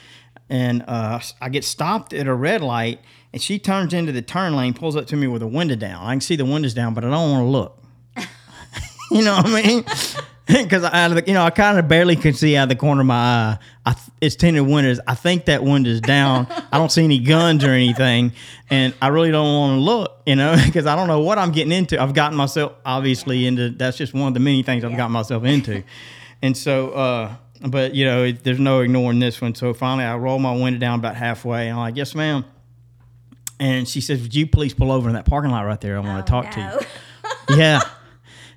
And 0.50 0.84
uh, 0.88 1.20
I 1.42 1.50
get 1.50 1.64
stopped 1.64 2.14
at 2.14 2.28
a 2.28 2.34
red 2.34 2.62
light, 2.62 3.00
and 3.32 3.42
she 3.42 3.58
turns 3.60 3.94
into 3.94 4.12
the 4.12 4.22
turn 4.22 4.56
lane, 4.56 4.74
pulls 4.74 4.96
up 4.96 5.08
to 5.08 5.16
me 5.16 5.28
with 5.28 5.42
the 5.42 5.48
window 5.48 5.76
down. 5.76 6.06
I 6.06 6.14
can 6.14 6.22
see 6.22 6.36
the 6.36 6.46
windows 6.46 6.74
down, 6.74 6.94
but 6.94 7.04
I 7.04 7.10
don't 7.10 7.32
want 7.32 7.46
to 7.46 7.50
look. 7.50 7.84
you 9.12 9.24
know 9.24 9.38
what 9.38 9.48
I 9.48 9.62
mean? 9.64 9.86
Because 10.46 10.84
I, 10.84 11.08
you 11.26 11.34
know, 11.34 11.44
I 11.44 11.52
kind 11.52 11.80
of 11.80 11.88
barely 11.88 12.18
can 12.18 12.34
see 12.34 12.58
out 12.58 12.64
of 12.64 12.70
the 12.70 12.76
corner 12.76 13.00
of 13.00 13.08
my 13.08 13.16
eye. 13.16 13.58
I, 13.86 13.96
it's 14.20 14.36
tinted 14.36 14.68
windows. 14.68 15.00
I 15.08 15.16
think 15.16 15.46
that 15.46 15.64
window's 15.64 16.02
down. 16.02 16.48
I 16.70 16.78
don't 16.78 16.92
see 16.92 17.06
any 17.06 17.20
guns 17.20 17.64
or 17.64 17.70
anything, 17.70 18.34
and 18.70 18.94
I 19.02 19.08
really 19.08 19.32
don't 19.32 19.56
want 19.56 19.78
to 19.78 19.82
look. 19.82 20.22
You 20.26 20.36
know, 20.36 20.62
because 20.66 20.86
I 20.86 20.98
don't 20.98 21.08
know 21.08 21.22
what 21.22 21.38
I'm 21.38 21.54
getting 21.54 21.72
into. 21.72 22.00
I've 22.00 22.14
gotten 22.14 22.38
myself 22.38 22.74
obviously 22.86 23.48
into. 23.48 23.70
That's 23.70 23.98
just 23.98 24.14
one 24.14 24.28
of 24.28 24.34
the 24.34 24.42
many 24.42 24.64
things 24.64 24.84
I've 24.84 24.98
gotten 24.98 25.14
myself 25.14 25.46
into, 25.46 25.82
and 26.42 26.58
so. 26.58 26.90
uh 26.92 27.36
but 27.66 27.96
you 27.96 28.06
know, 28.06 28.24
it, 28.24 28.44
there's 28.44 28.60
no 28.60 28.82
ignoring 28.82 29.20
this 29.20 29.42
one. 29.42 29.56
So 29.56 29.74
finally, 29.74 30.06
I 30.06 30.16
roll 30.18 30.40
my 30.40 30.54
window 30.54 30.80
down 30.80 31.00
about 31.00 31.16
halfway, 31.16 31.68
and 31.68 31.78
I'm 31.78 31.80
like, 31.80 31.96
"Yes, 31.96 32.14
ma'am." 32.14 32.46
And 33.60 33.88
she 33.88 34.02
says, 34.02 34.22
"Would 34.22 34.36
you 34.36 34.48
please 34.48 34.74
pull 34.74 34.92
over 34.92 35.08
in 35.08 35.16
that 35.16 35.26
parking 35.26 35.52
lot 35.52 35.62
right 35.62 35.80
there? 35.80 35.98
I 35.98 36.00
want 36.00 36.26
to 36.26 36.30
talk 36.30 36.52
to 36.52 36.60
you." 37.50 37.56
yeah. 37.58 37.82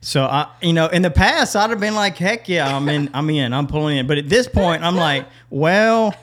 So 0.01 0.25
I, 0.25 0.49
you 0.61 0.73
know, 0.73 0.87
in 0.89 1.03
the 1.03 1.11
past, 1.11 1.57
I'd 1.57 1.71
have 1.71 1.81
been 1.81 1.95
like, 1.95 2.17
"Heck 2.17 2.49
yeah, 2.49 2.75
I'm 2.75 2.89
in, 2.89 3.11
I'm 3.15 3.31
in, 3.31 3.53
I'm 3.53 3.67
pulling 3.67 3.99
in." 3.99 4.07
But 4.07 4.19
at 4.19 4.29
this 4.29 4.49
point, 4.49 4.83
I'm 4.83 4.97
like, 4.97 5.27
"Well, 5.51 6.15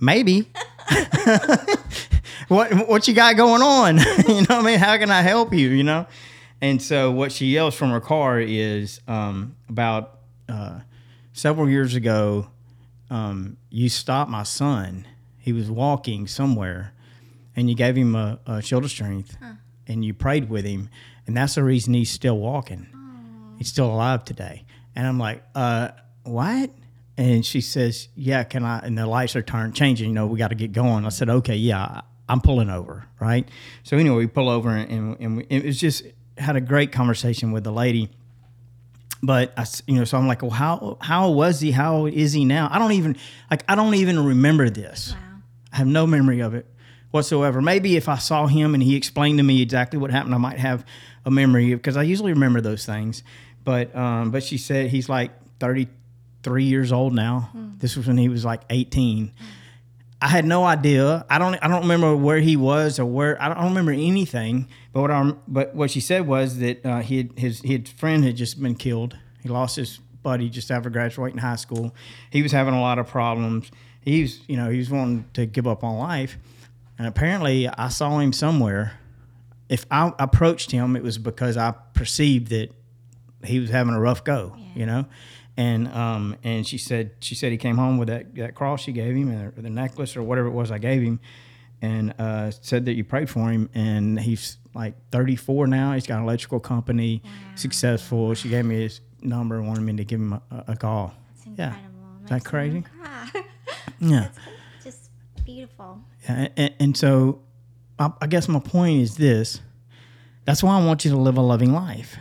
maybe." 0.00 0.50
what 2.48 2.88
what 2.88 3.08
you 3.08 3.14
got 3.14 3.36
going 3.36 3.62
on? 3.62 3.98
you 4.28 4.34
know 4.34 4.40
what 4.40 4.50
I 4.50 4.62
mean? 4.62 4.78
How 4.78 4.96
can 4.96 5.10
I 5.10 5.22
help 5.22 5.52
you? 5.52 5.68
You 5.68 5.84
know? 5.84 6.06
And 6.60 6.80
so 6.80 7.10
what 7.10 7.32
she 7.32 7.46
yells 7.46 7.74
from 7.74 7.90
her 7.90 8.00
car 8.00 8.40
is 8.40 9.00
um, 9.06 9.56
about 9.68 10.20
uh, 10.48 10.80
several 11.36 11.68
years 11.68 11.94
ago. 11.94 12.48
Um, 13.10 13.58
you 13.70 13.88
stopped 13.88 14.30
my 14.30 14.42
son. 14.42 15.06
He 15.38 15.52
was 15.52 15.70
walking 15.70 16.26
somewhere, 16.26 16.92
and 17.54 17.68
you 17.70 17.76
gave 17.76 17.94
him 17.94 18.16
a, 18.16 18.40
a 18.46 18.62
shield 18.62 18.82
of 18.84 18.90
strength, 18.90 19.36
and 19.86 20.04
you 20.04 20.12
prayed 20.12 20.48
with 20.50 20.64
him, 20.64 20.88
and 21.26 21.36
that's 21.36 21.54
the 21.54 21.62
reason 21.62 21.94
he's 21.94 22.10
still 22.10 22.36
walking. 22.38 22.88
He's 23.58 23.68
still 23.68 23.86
alive 23.86 24.24
today. 24.24 24.64
And 24.96 25.06
I'm 25.06 25.18
like, 25.18 25.42
uh, 25.54 25.90
what? 26.24 26.70
And 27.16 27.46
she 27.46 27.60
says, 27.60 28.08
yeah, 28.16 28.42
can 28.42 28.64
I? 28.64 28.80
And 28.80 28.98
the 28.98 29.06
lights 29.06 29.36
are 29.36 29.42
turned, 29.42 29.74
changing. 29.74 30.08
You 30.08 30.14
know, 30.14 30.26
we 30.26 30.38
got 30.38 30.48
to 30.48 30.54
get 30.56 30.72
going. 30.72 31.06
I 31.06 31.10
said, 31.10 31.30
okay, 31.30 31.54
yeah, 31.54 32.00
I'm 32.28 32.40
pulling 32.40 32.70
over, 32.70 33.06
right? 33.20 33.48
So 33.84 33.96
anyway, 33.96 34.16
we 34.16 34.26
pull 34.26 34.48
over, 34.48 34.70
and, 34.70 34.90
and, 34.90 35.16
and 35.20 35.36
we, 35.36 35.46
it 35.48 35.64
was 35.64 35.78
just 35.78 36.02
had 36.36 36.56
a 36.56 36.60
great 36.60 36.92
conversation 36.92 37.52
with 37.52 37.62
the 37.62 37.72
lady. 37.72 38.10
But 39.22 39.52
I, 39.56 39.64
you 39.86 39.96
know, 39.96 40.04
so 40.04 40.18
I'm 40.18 40.28
like, 40.28 40.42
well, 40.42 40.50
how 40.50 40.98
how 41.00 41.30
was 41.30 41.60
he? 41.60 41.70
How 41.70 42.06
is 42.06 42.32
he 42.32 42.44
now? 42.44 42.68
I 42.70 42.78
don't 42.78 42.92
even 42.92 43.16
like. 43.50 43.64
I 43.68 43.74
don't 43.74 43.94
even 43.94 44.24
remember 44.24 44.68
this. 44.70 45.12
Wow. 45.12 45.18
I 45.72 45.76
have 45.76 45.86
no 45.86 46.06
memory 46.06 46.40
of 46.40 46.54
it 46.54 46.66
whatsoever. 47.10 47.62
Maybe 47.62 47.96
if 47.96 48.08
I 48.08 48.18
saw 48.18 48.46
him 48.46 48.74
and 48.74 48.82
he 48.82 48.94
explained 48.96 49.38
to 49.38 49.42
me 49.42 49.62
exactly 49.62 49.98
what 49.98 50.10
happened, 50.10 50.34
I 50.34 50.38
might 50.38 50.58
have 50.58 50.84
a 51.24 51.30
memory 51.30 51.74
because 51.74 51.96
I 51.96 52.02
usually 52.02 52.32
remember 52.32 52.60
those 52.60 52.84
things. 52.86 53.22
But 53.64 53.94
um, 53.96 54.30
but 54.30 54.42
she 54.44 54.58
said 54.58 54.90
he's 54.90 55.08
like 55.08 55.32
33 55.60 56.64
years 56.64 56.92
old 56.92 57.14
now. 57.14 57.50
This 57.78 57.96
was 57.96 58.06
when 58.06 58.18
he 58.18 58.28
was 58.28 58.44
like 58.44 58.62
18. 58.70 59.32
I 60.20 60.28
had 60.28 60.46
no 60.46 60.64
idea. 60.64 61.26
I 61.28 61.38
don't. 61.38 61.54
I 61.56 61.68
don't 61.68 61.82
remember 61.82 62.16
where 62.16 62.40
he 62.40 62.56
was 62.56 62.98
or 62.98 63.04
where. 63.04 63.40
I 63.40 63.52
don't 63.52 63.64
remember 63.64 63.92
anything. 63.92 64.68
But 64.92 65.02
what 65.02 65.10
I. 65.10 65.32
But 65.46 65.74
what 65.74 65.90
she 65.90 66.00
said 66.00 66.26
was 66.26 66.58
that 66.58 66.84
uh, 66.86 67.00
he 67.00 67.18
had, 67.18 67.38
his 67.38 67.60
his 67.60 67.90
friend 67.90 68.24
had 68.24 68.36
just 68.36 68.60
been 68.62 68.76
killed. 68.76 69.16
He 69.42 69.48
lost 69.48 69.76
his 69.76 69.98
buddy 70.22 70.48
just 70.48 70.70
after 70.70 70.88
graduating 70.88 71.38
high 71.38 71.56
school. 71.56 71.94
He 72.30 72.42
was 72.42 72.52
having 72.52 72.74
a 72.74 72.80
lot 72.80 72.98
of 72.98 73.08
problems. 73.08 73.70
He 74.00 74.22
was, 74.22 74.40
you 74.48 74.56
know, 74.56 74.70
he 74.70 74.78
was 74.78 74.90
wanting 74.90 75.26
to 75.34 75.44
give 75.44 75.66
up 75.66 75.84
on 75.84 75.98
life. 75.98 76.38
And 76.98 77.06
apparently, 77.06 77.68
I 77.68 77.88
saw 77.88 78.18
him 78.18 78.32
somewhere. 78.32 78.98
If 79.68 79.84
I 79.90 80.12
approached 80.18 80.70
him, 80.70 80.96
it 80.96 81.02
was 81.02 81.18
because 81.18 81.56
I 81.58 81.74
perceived 81.92 82.48
that 82.48 82.70
he 83.44 83.60
was 83.60 83.68
having 83.68 83.94
a 83.94 84.00
rough 84.00 84.24
go. 84.24 84.56
You 84.74 84.86
know 84.86 85.06
and 85.56 85.88
um, 85.88 86.36
and 86.42 86.66
she 86.66 86.78
said 86.78 87.12
she 87.20 87.34
said 87.34 87.52
he 87.52 87.58
came 87.58 87.76
home 87.76 87.98
with 87.98 88.08
that, 88.08 88.34
that 88.34 88.54
cross 88.54 88.82
she 88.82 88.92
gave 88.92 89.14
him 89.14 89.30
or 89.30 89.50
the 89.50 89.70
necklace 89.70 90.16
or 90.16 90.22
whatever 90.22 90.48
it 90.48 90.52
was 90.52 90.70
I 90.70 90.78
gave 90.78 91.02
him, 91.02 91.20
and 91.80 92.14
uh, 92.18 92.50
said 92.50 92.84
that 92.86 92.94
you 92.94 93.04
prayed 93.04 93.30
for 93.30 93.50
him 93.50 93.70
and 93.74 94.20
he's 94.20 94.58
like 94.74 94.94
34 95.10 95.66
now. 95.66 95.92
He's 95.94 96.06
got 96.06 96.18
an 96.18 96.24
electrical 96.24 96.60
company, 96.60 97.22
wow. 97.24 97.30
successful. 97.54 98.34
She 98.34 98.48
gave 98.50 98.66
me 98.66 98.82
his 98.82 99.00
number 99.22 99.56
and 99.56 99.66
wanted 99.66 99.82
me 99.82 99.96
to 99.96 100.04
give 100.04 100.20
him 100.20 100.34
a, 100.34 100.42
a 100.68 100.76
call. 100.76 101.14
Yeah, 101.56 101.74
is 102.22 102.30
that 102.30 102.44
crazy? 102.44 102.84
yeah, 104.00 104.28
just 104.84 105.10
beautiful. 105.44 106.00
Yeah, 106.24 106.48
and, 106.56 106.74
and 106.78 106.96
so 106.96 107.40
I, 107.98 108.10
I, 108.20 108.26
guess 108.26 108.48
my 108.48 108.58
point 108.58 109.00
is 109.00 109.16
this. 109.16 109.60
That's 110.44 110.62
why 110.62 110.78
I 110.78 110.84
want 110.84 111.04
you 111.04 111.10
to 111.12 111.16
live 111.16 111.38
a 111.38 111.40
loving 111.40 111.72
life. 111.72 112.18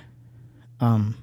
Um, 0.80 1.16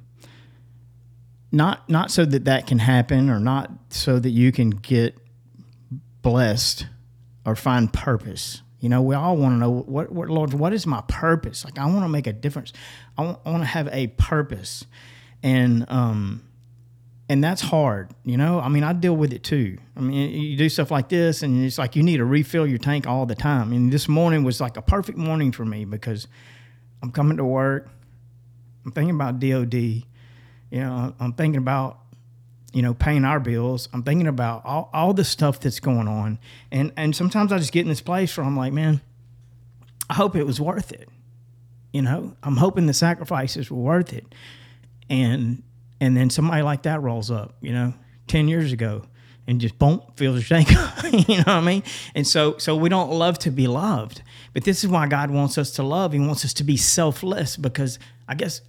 not 1.52 1.88
not 1.88 2.10
so 2.10 2.24
that 2.24 2.46
that 2.46 2.66
can 2.66 2.78
happen 2.78 3.28
or 3.28 3.38
not 3.38 3.70
so 3.90 4.18
that 4.18 4.30
you 4.30 4.50
can 4.50 4.70
get 4.70 5.16
blessed 6.22 6.86
or 7.44 7.54
find 7.54 7.92
purpose. 7.92 8.62
You 8.80 8.88
know 8.88 9.02
we 9.02 9.14
all 9.14 9.36
want 9.36 9.54
to 9.54 9.58
know 9.58 9.70
what, 9.70 10.10
what 10.10 10.28
lord 10.28 10.54
what 10.54 10.72
is 10.72 10.86
my 10.86 11.02
purpose? 11.06 11.64
Like 11.64 11.78
i 11.78 11.86
want 11.86 12.04
to 12.04 12.08
make 12.08 12.26
a 12.26 12.32
difference. 12.32 12.72
I 13.16 13.22
want, 13.22 13.38
I 13.44 13.50
want 13.50 13.62
to 13.62 13.66
have 13.66 13.88
a 13.92 14.08
purpose. 14.08 14.86
And 15.42 15.84
um 15.88 16.42
and 17.28 17.44
that's 17.44 17.60
hard 17.60 18.10
you 18.24 18.36
know? 18.36 18.58
I 18.58 18.68
mean 18.68 18.82
i 18.82 18.94
deal 18.94 19.14
with 19.14 19.32
it 19.34 19.44
too. 19.44 19.76
I 19.94 20.00
mean 20.00 20.30
you 20.30 20.56
do 20.56 20.68
stuff 20.70 20.90
like 20.90 21.10
this 21.10 21.42
and 21.42 21.64
it's 21.64 21.76
like 21.76 21.96
you 21.96 22.02
need 22.02 22.16
to 22.16 22.24
refill 22.24 22.66
your 22.66 22.78
tank 22.78 23.06
all 23.06 23.26
the 23.26 23.34
time. 23.34 23.72
And 23.72 23.92
this 23.92 24.08
morning 24.08 24.42
was 24.42 24.58
like 24.58 24.78
a 24.78 24.82
perfect 24.82 25.18
morning 25.18 25.52
for 25.52 25.66
me 25.66 25.84
because 25.84 26.26
i'm 27.02 27.12
coming 27.12 27.36
to 27.36 27.44
work. 27.44 27.90
I'm 28.84 28.90
thinking 28.90 29.14
about 29.14 29.38
dod 29.38 30.02
you 30.72 30.80
know, 30.80 31.14
I'm 31.20 31.34
thinking 31.34 31.58
about, 31.58 31.98
you 32.72 32.80
know, 32.80 32.94
paying 32.94 33.26
our 33.26 33.38
bills. 33.38 33.90
I'm 33.92 34.02
thinking 34.02 34.26
about 34.26 34.64
all, 34.64 34.88
all 34.94 35.12
the 35.12 35.22
stuff 35.22 35.60
that's 35.60 35.80
going 35.80 36.08
on. 36.08 36.38
And 36.70 36.94
and 36.96 37.14
sometimes 37.14 37.52
I 37.52 37.58
just 37.58 37.72
get 37.72 37.82
in 37.82 37.88
this 37.88 38.00
place 38.00 38.34
where 38.34 38.46
I'm 38.46 38.56
like, 38.56 38.72
man, 38.72 39.02
I 40.08 40.14
hope 40.14 40.34
it 40.34 40.44
was 40.44 40.62
worth 40.62 40.90
it. 40.90 41.10
You 41.92 42.00
know, 42.00 42.34
I'm 42.42 42.56
hoping 42.56 42.86
the 42.86 42.94
sacrifices 42.94 43.70
were 43.70 43.82
worth 43.82 44.14
it. 44.14 44.34
And 45.10 45.62
and 46.00 46.16
then 46.16 46.30
somebody 46.30 46.62
like 46.62 46.84
that 46.84 47.02
rolls 47.02 47.30
up, 47.30 47.54
you 47.60 47.72
know, 47.74 47.92
10 48.28 48.48
years 48.48 48.72
ago 48.72 49.02
and 49.46 49.60
just 49.60 49.78
boom, 49.78 50.00
feels 50.16 50.48
your 50.48 50.58
tank. 50.62 50.70
you 51.28 51.36
know 51.36 51.42
what 51.42 51.48
I 51.48 51.60
mean? 51.60 51.82
And 52.14 52.26
so 52.26 52.56
so 52.56 52.76
we 52.76 52.88
don't 52.88 53.10
love 53.10 53.38
to 53.40 53.50
be 53.50 53.66
loved. 53.66 54.22
But 54.54 54.64
this 54.64 54.82
is 54.82 54.88
why 54.88 55.06
God 55.06 55.30
wants 55.30 55.58
us 55.58 55.72
to 55.72 55.82
love. 55.82 56.14
He 56.14 56.18
wants 56.18 56.46
us 56.46 56.54
to 56.54 56.64
be 56.64 56.78
selfless 56.78 57.58
because 57.58 57.98
I 58.26 58.36
guess 58.36 58.62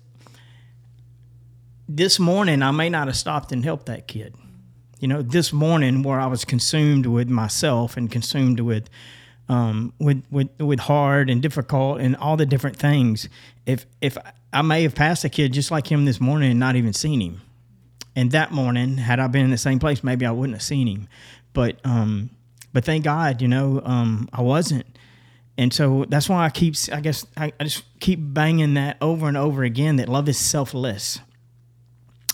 this 1.96 2.20
morning 2.20 2.64
I 2.64 2.72
may 2.72 2.90
not 2.90 3.08
have 3.08 3.16
stopped 3.16 3.52
and 3.52 3.64
helped 3.64 3.86
that 3.86 4.08
kid. 4.08 4.36
You 5.00 5.08
know, 5.08 5.22
this 5.22 5.54
morning 5.54 6.02
where 6.02 6.20
I 6.20 6.28
was 6.28 6.44
consumed 6.44 7.06
with 7.06 7.30
myself 7.30 7.98
and 7.98 8.10
consumed 8.10 8.60
with 8.62 8.90
um, 9.50 9.94
with 10.00 10.24
with 10.32 10.50
with 10.60 10.80
hard 10.80 11.30
and 11.30 11.42
difficult 11.42 12.00
and 12.00 12.16
all 12.16 12.38
the 12.38 12.46
different 12.46 12.78
things. 12.78 13.30
If 13.66 13.86
if 14.02 14.18
I 14.52 14.62
may 14.62 14.84
have 14.84 14.96
passed 14.96 15.24
a 15.24 15.30
kid 15.30 15.54
just 15.54 15.72
like 15.72 15.92
him 15.92 16.06
this 16.06 16.20
morning 16.20 16.52
and 16.52 16.60
not 16.60 16.76
even 16.76 16.94
seen 16.94 17.20
him, 17.20 17.42
and 18.16 18.32
that 18.32 18.52
morning 18.52 18.98
had 18.98 19.20
I 19.20 19.28
been 19.28 19.44
in 19.44 19.52
the 19.52 19.58
same 19.58 19.80
place, 19.80 20.04
maybe 20.04 20.26
I 20.26 20.32
wouldn't 20.32 20.56
have 20.56 20.64
seen 20.64 20.88
him. 20.88 21.08
But 21.52 21.80
um, 21.84 22.32
but 22.72 22.86
thank 22.86 23.04
God, 23.04 23.42
you 23.42 23.48
know, 23.48 23.82
um, 23.84 24.30
I 24.34 24.42
wasn't. 24.42 24.86
And 25.56 25.72
so 25.72 26.06
that's 26.10 26.28
why 26.28 26.46
I 26.46 26.50
keep, 26.50 26.74
I 26.92 27.00
guess, 27.00 27.28
I, 27.38 27.54
I 27.60 27.66
just 27.66 27.84
keep 28.00 28.18
banging 28.20 28.74
that 28.74 28.98
over 29.02 29.28
and 29.28 29.38
over 29.38 29.64
again 29.64 29.98
that 29.98 30.10
love 30.10 30.28
is 30.28 30.40
selfless 30.40 31.20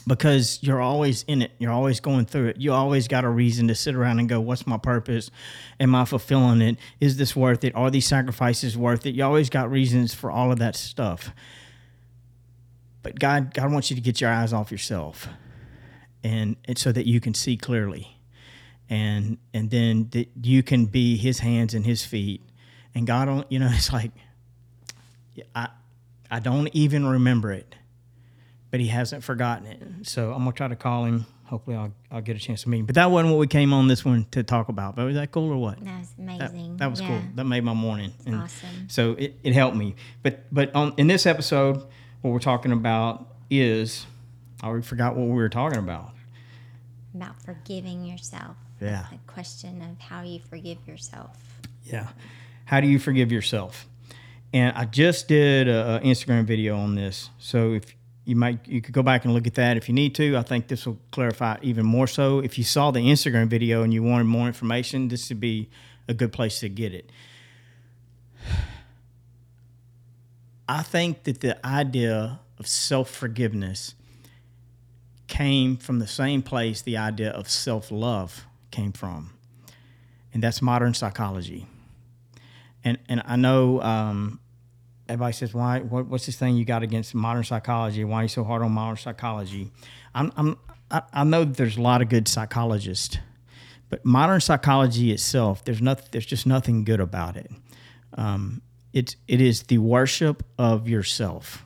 because 0.10 0.60
you're 0.62 0.82
always 0.82 1.24
in 1.24 1.44
it. 1.44 1.51
You're 1.60 1.72
always 1.72 2.00
going 2.00 2.25
through 2.25 2.48
it. 2.48 2.58
You 2.58 2.74
always 2.74 3.08
got 3.08 3.24
a 3.24 3.30
reason 3.30 3.68
to 3.68 3.75
sit 3.75 3.96
around 3.96 4.20
and 4.20 4.28
go, 4.28 4.42
What's 4.42 4.66
my 4.66 4.78
purpose? 4.78 5.30
Am 5.80 5.94
I 5.94 6.04
fulfilling 6.04 6.62
it? 6.62 6.78
Is 7.00 7.18
this 7.18 7.36
worth 7.36 7.63
it? 7.63 7.75
Are 7.75 7.92
these 7.92 8.08
sacrifices 8.08 8.75
worth 8.75 9.06
it? 9.06 9.13
You 9.16 9.24
always 9.24 9.50
got 9.50 9.72
reasons 9.72 10.13
for 10.13 10.32
all 10.32 10.51
of 10.51 10.60
that 10.60 10.75
stuff. 10.75 11.32
But 13.04 13.20
God, 13.20 13.54
God 13.54 13.72
wants 13.72 13.89
you 13.92 13.96
to 13.96 14.01
get 14.01 14.20
your 14.20 14.32
eyes 14.32 14.51
off 14.51 14.72
yourself 14.72 15.30
and, 16.24 16.58
and 16.66 16.78
so 16.78 16.92
that 16.92 17.06
you 17.06 17.22
can 17.22 17.34
see 17.34 17.56
clearly. 17.56 18.18
And 18.89 19.38
and 19.54 19.70
then 19.70 20.10
that 20.12 20.30
you 20.42 20.63
can 20.63 20.88
be 20.88 21.18
his 21.18 21.39
hands 21.39 21.75
and 21.75 21.86
his 21.86 22.04
feet. 22.04 22.42
And 22.96 23.06
God 23.06 23.46
you 23.50 23.60
know, 23.60 23.70
it's 23.72 23.94
like 23.94 24.12
I 25.54 25.70
I 26.32 26.39
don't 26.39 26.68
even 26.74 27.06
remember 27.06 27.51
it 27.51 27.75
but 28.72 28.80
he 28.80 28.88
hasn't 28.88 29.24
forgotten 29.24 29.68
it. 29.68 29.82
So 30.04 30.32
I'm 30.32 30.40
gonna 30.40 30.52
try 30.52 30.68
to 30.68 30.76
call 30.76 31.06
him. 31.06 31.26
Hopefully, 31.46 31.76
I'll 31.76 31.92
I'll 32.12 32.22
get 32.22 32.36
a 32.36 32.40
chance 32.40 32.64
to 32.64 32.70
meet 32.70 32.80
him. 32.80 32.86
But 32.86 32.96
that 32.96 33.10
wasn't 33.10 33.34
what 33.34 33.40
we 33.40 33.48
came 33.48 33.74
on 33.74 33.88
this 33.88 34.06
one 34.06 34.26
to 34.32 34.44
talk 34.44 34.70
about. 34.70 34.96
But 34.96 35.06
was 35.06 35.16
that 35.16 35.32
cool 35.32 35.52
or 35.52 35.58
what? 35.58 35.84
That's 35.84 36.14
amazing. 36.18 36.78
That, 36.78 36.78
that 36.78 36.90
was 36.92 37.02
yeah. 37.02 37.08
cool. 37.08 37.22
That 37.36 37.46
made 37.46 37.64
my 37.64 37.74
morning. 37.74 38.14
And 38.26 38.36
awesome. 38.36 38.88
So 38.88 39.14
it, 39.14 39.36
it 39.44 39.54
helped 39.54 39.76
me. 39.76 39.96
But 40.22 40.44
but 40.54 40.74
on 40.76 40.94
in 40.98 41.08
this 41.08 41.26
episode, 41.26 41.78
what 42.22 42.32
we're 42.32 42.40
talking 42.40 42.72
about 42.72 43.28
is 43.50 44.06
I 44.62 44.68
already 44.68 44.86
forgot 44.86 45.16
what 45.16 45.28
we 45.28 45.34
were 45.34 45.50
talking 45.50 45.80
about. 45.80 46.12
About 47.16 47.42
forgiving 47.42 48.06
yourself. 48.06 48.56
Yeah. 48.80 49.06
The 49.12 49.18
question 49.26 49.82
of 49.82 50.00
how 50.00 50.22
you 50.22 50.40
forgive 50.50 50.78
yourself. 50.88 51.38
Yeah. 51.84 52.10
How 52.66 52.80
do 52.80 52.88
you 52.88 53.00
forgive 53.00 53.32
yourself? 53.32 53.88
And 54.54 54.76
I 54.76 54.86
just 54.86 55.28
did 55.28 55.68
an 55.68 56.04
Instagram 56.04 56.46
video 56.46 56.78
on 56.78 56.96
this. 56.96 57.30
So 57.40 57.74
if 57.74 57.96
you 58.30 58.36
might 58.36 58.68
you 58.68 58.80
could 58.80 58.94
go 58.94 59.02
back 59.02 59.26
and 59.26 59.34
look 59.34 59.48
at 59.48 59.56
that 59.56 59.76
if 59.76 59.90
you 59.90 59.96
need 59.96 60.14
to. 60.16 60.38
I 60.38 60.44
think 60.44 60.68
this 60.68 60.86
will 60.86 61.00
clarify 61.12 61.58
even 61.64 61.84
more 61.84 62.06
so. 62.06 62.40
If 62.40 62.60
you 62.60 62.64
saw 62.64 62.92
the 62.92 63.00
Instagram 63.00 63.48
video 63.48 63.82
and 63.82 63.92
you 63.92 64.04
wanted 64.04 64.26
more 64.26 64.46
information, 64.46 65.08
this 65.08 65.30
would 65.30 65.40
be 65.40 65.68
a 66.08 66.14
good 66.14 66.32
place 66.32 66.60
to 66.60 66.70
get 66.70 66.94
it. 66.94 67.12
I 70.68 70.84
think 70.84 71.24
that 71.24 71.42
the 71.42 71.66
idea 71.66 72.40
of 72.60 72.68
self 72.68 73.10
forgiveness 73.10 73.96
came 75.26 75.76
from 75.78 75.98
the 75.98 76.08
same 76.08 76.44
place 76.44 76.84
the 76.84 76.98
idea 76.98 77.32
of 77.32 77.50
self 77.50 77.90
love 77.90 78.46
came 78.70 78.92
from, 78.92 79.32
and 80.32 80.44
that's 80.44 80.62
modern 80.62 80.94
psychology. 80.94 81.66
And 82.84 83.00
and 83.10 83.24
I 83.26 83.38
know 83.38 83.82
um, 83.82 84.40
everybody 85.10 85.34
says, 85.34 85.54
"Why? 85.54 85.80
What, 85.80 86.08
what's 86.08 86.25
this 86.25 86.38
thing 86.38 86.56
you 86.56 86.66
got 86.66 86.84
against 86.84 87.13
modern 87.13 87.44
psychology? 87.44 88.04
Why 88.04 88.22
are 88.22 88.24
you 88.24 88.30
so 88.30 88.44
hard 88.44 88.62
on 88.62 88.72
modern 88.72 88.98
psychology?" 88.98 89.72
I'm, 90.16 90.32
I'm 90.38 90.58
I, 90.89 91.01
I 91.13 91.24
know 91.24 91.44
there's 91.44 91.78
a 91.78 91.82
lot 91.82 92.01
of 92.01 92.10
good 92.10 92.28
psychologists, 92.28 93.18
but 93.89 94.06
modern 94.06 94.42
psychology 94.42 95.12
itself, 95.12 95.66
there's 95.66 95.82
nothing. 95.82 96.08
There's 96.12 96.25
just 96.25 96.46
nothing 96.46 96.84
good 96.84 97.00
about 97.00 97.36
it. 97.36 97.51
Um, 98.13 98.62
it 98.94 99.16
it 99.28 99.42
is 99.42 99.63
the 99.63 99.80
worship 99.80 100.44
of 100.58 100.88
yourself. 100.88 101.66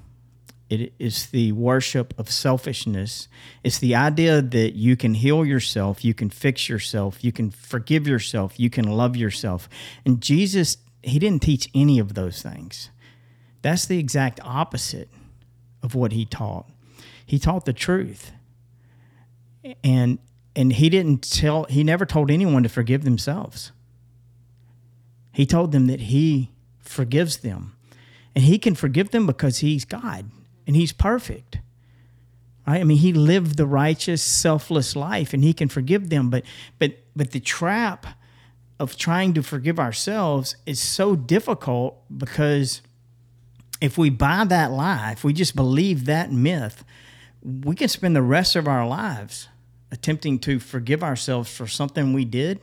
It 0.69 0.93
is 0.97 1.27
the 1.27 1.51
worship 1.51 2.15
of 2.17 2.31
selfishness. 2.31 3.27
It's 3.63 3.77
the 3.77 3.93
idea 3.93 4.41
that 4.41 4.75
you 4.75 4.95
can 4.95 5.13
heal 5.13 5.45
yourself, 5.45 6.03
you 6.03 6.15
can 6.15 6.31
fix 6.31 6.67
yourself, 6.67 7.23
you 7.23 7.31
can 7.31 7.51
forgive 7.51 8.07
yourself, 8.07 8.59
you 8.59 8.71
can 8.71 8.85
love 8.85 9.15
yourself. 9.15 9.69
And 10.03 10.19
Jesus, 10.19 10.77
he 11.03 11.19
didn't 11.19 11.43
teach 11.43 11.69
any 11.75 11.99
of 11.99 12.15
those 12.15 12.41
things. 12.41 12.89
That's 13.63 13.85
the 13.85 13.97
exact 13.97 14.39
opposite 14.43 15.09
of 15.81 15.95
what 15.95 16.11
he 16.11 16.25
taught. 16.25 16.69
He 17.25 17.39
taught 17.39 17.65
the 17.65 17.73
truth. 17.73 18.31
And 19.83 20.19
and 20.55 20.73
he 20.73 20.89
didn't 20.89 21.27
tell 21.31 21.63
he 21.63 21.83
never 21.83 22.05
told 22.05 22.29
anyone 22.29 22.61
to 22.63 22.69
forgive 22.69 23.03
themselves. 23.03 23.71
He 25.31 25.45
told 25.47 25.71
them 25.71 25.87
that 25.87 26.01
he 26.01 26.51
forgives 26.79 27.37
them. 27.37 27.75
And 28.35 28.43
he 28.43 28.59
can 28.59 28.75
forgive 28.75 29.11
them 29.11 29.25
because 29.25 29.59
he's 29.59 29.85
God 29.85 30.29
and 30.67 30.75
he's 30.75 30.91
perfect. 30.91 31.59
Right? 32.67 32.81
I 32.81 32.83
mean, 32.83 32.97
he 32.97 33.13
lived 33.13 33.57
the 33.57 33.65
righteous, 33.65 34.21
selfless 34.21 34.95
life 34.95 35.33
and 35.33 35.43
he 35.43 35.53
can 35.53 35.69
forgive 35.69 36.09
them, 36.09 36.29
but 36.29 36.43
but 36.79 36.97
but 37.15 37.31
the 37.31 37.39
trap 37.39 38.07
of 38.77 38.97
trying 38.97 39.33
to 39.35 39.41
forgive 39.41 39.79
ourselves 39.79 40.57
is 40.65 40.81
so 40.81 41.15
difficult 41.15 42.03
because 42.15 42.81
if 43.83 43.97
we 43.97 44.09
buy 44.09 44.45
that 44.45 44.71
lie, 44.71 45.11
if 45.11 45.25
we 45.25 45.33
just 45.33 45.57
believe 45.57 46.05
that 46.05 46.31
myth, 46.31 46.85
we 47.43 47.75
can 47.75 47.89
spend 47.89 48.15
the 48.15 48.21
rest 48.21 48.55
of 48.55 48.65
our 48.65 48.87
lives 48.87 49.49
attempting 49.91 50.39
to 50.39 50.57
forgive 50.57 51.03
ourselves 51.03 51.53
for 51.53 51.67
something 51.67 52.13
we 52.13 52.23
did 52.23 52.61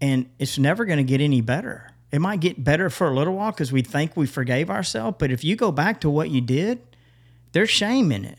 and 0.00 0.28
it's 0.40 0.58
never 0.58 0.84
going 0.84 0.96
to 0.96 1.04
get 1.04 1.20
any 1.20 1.40
better. 1.40 1.88
It 2.10 2.20
might 2.20 2.40
get 2.40 2.64
better 2.64 2.90
for 2.90 3.08
a 3.08 3.14
little 3.14 3.34
while 3.34 3.52
because 3.52 3.70
we 3.70 3.82
think 3.82 4.16
we 4.16 4.26
forgave 4.26 4.70
ourselves, 4.70 5.18
but 5.20 5.30
if 5.30 5.44
you 5.44 5.54
go 5.54 5.70
back 5.70 6.00
to 6.00 6.10
what 6.10 6.30
you 6.30 6.40
did, 6.40 6.82
there's 7.52 7.70
shame 7.70 8.10
in 8.10 8.24
it. 8.24 8.38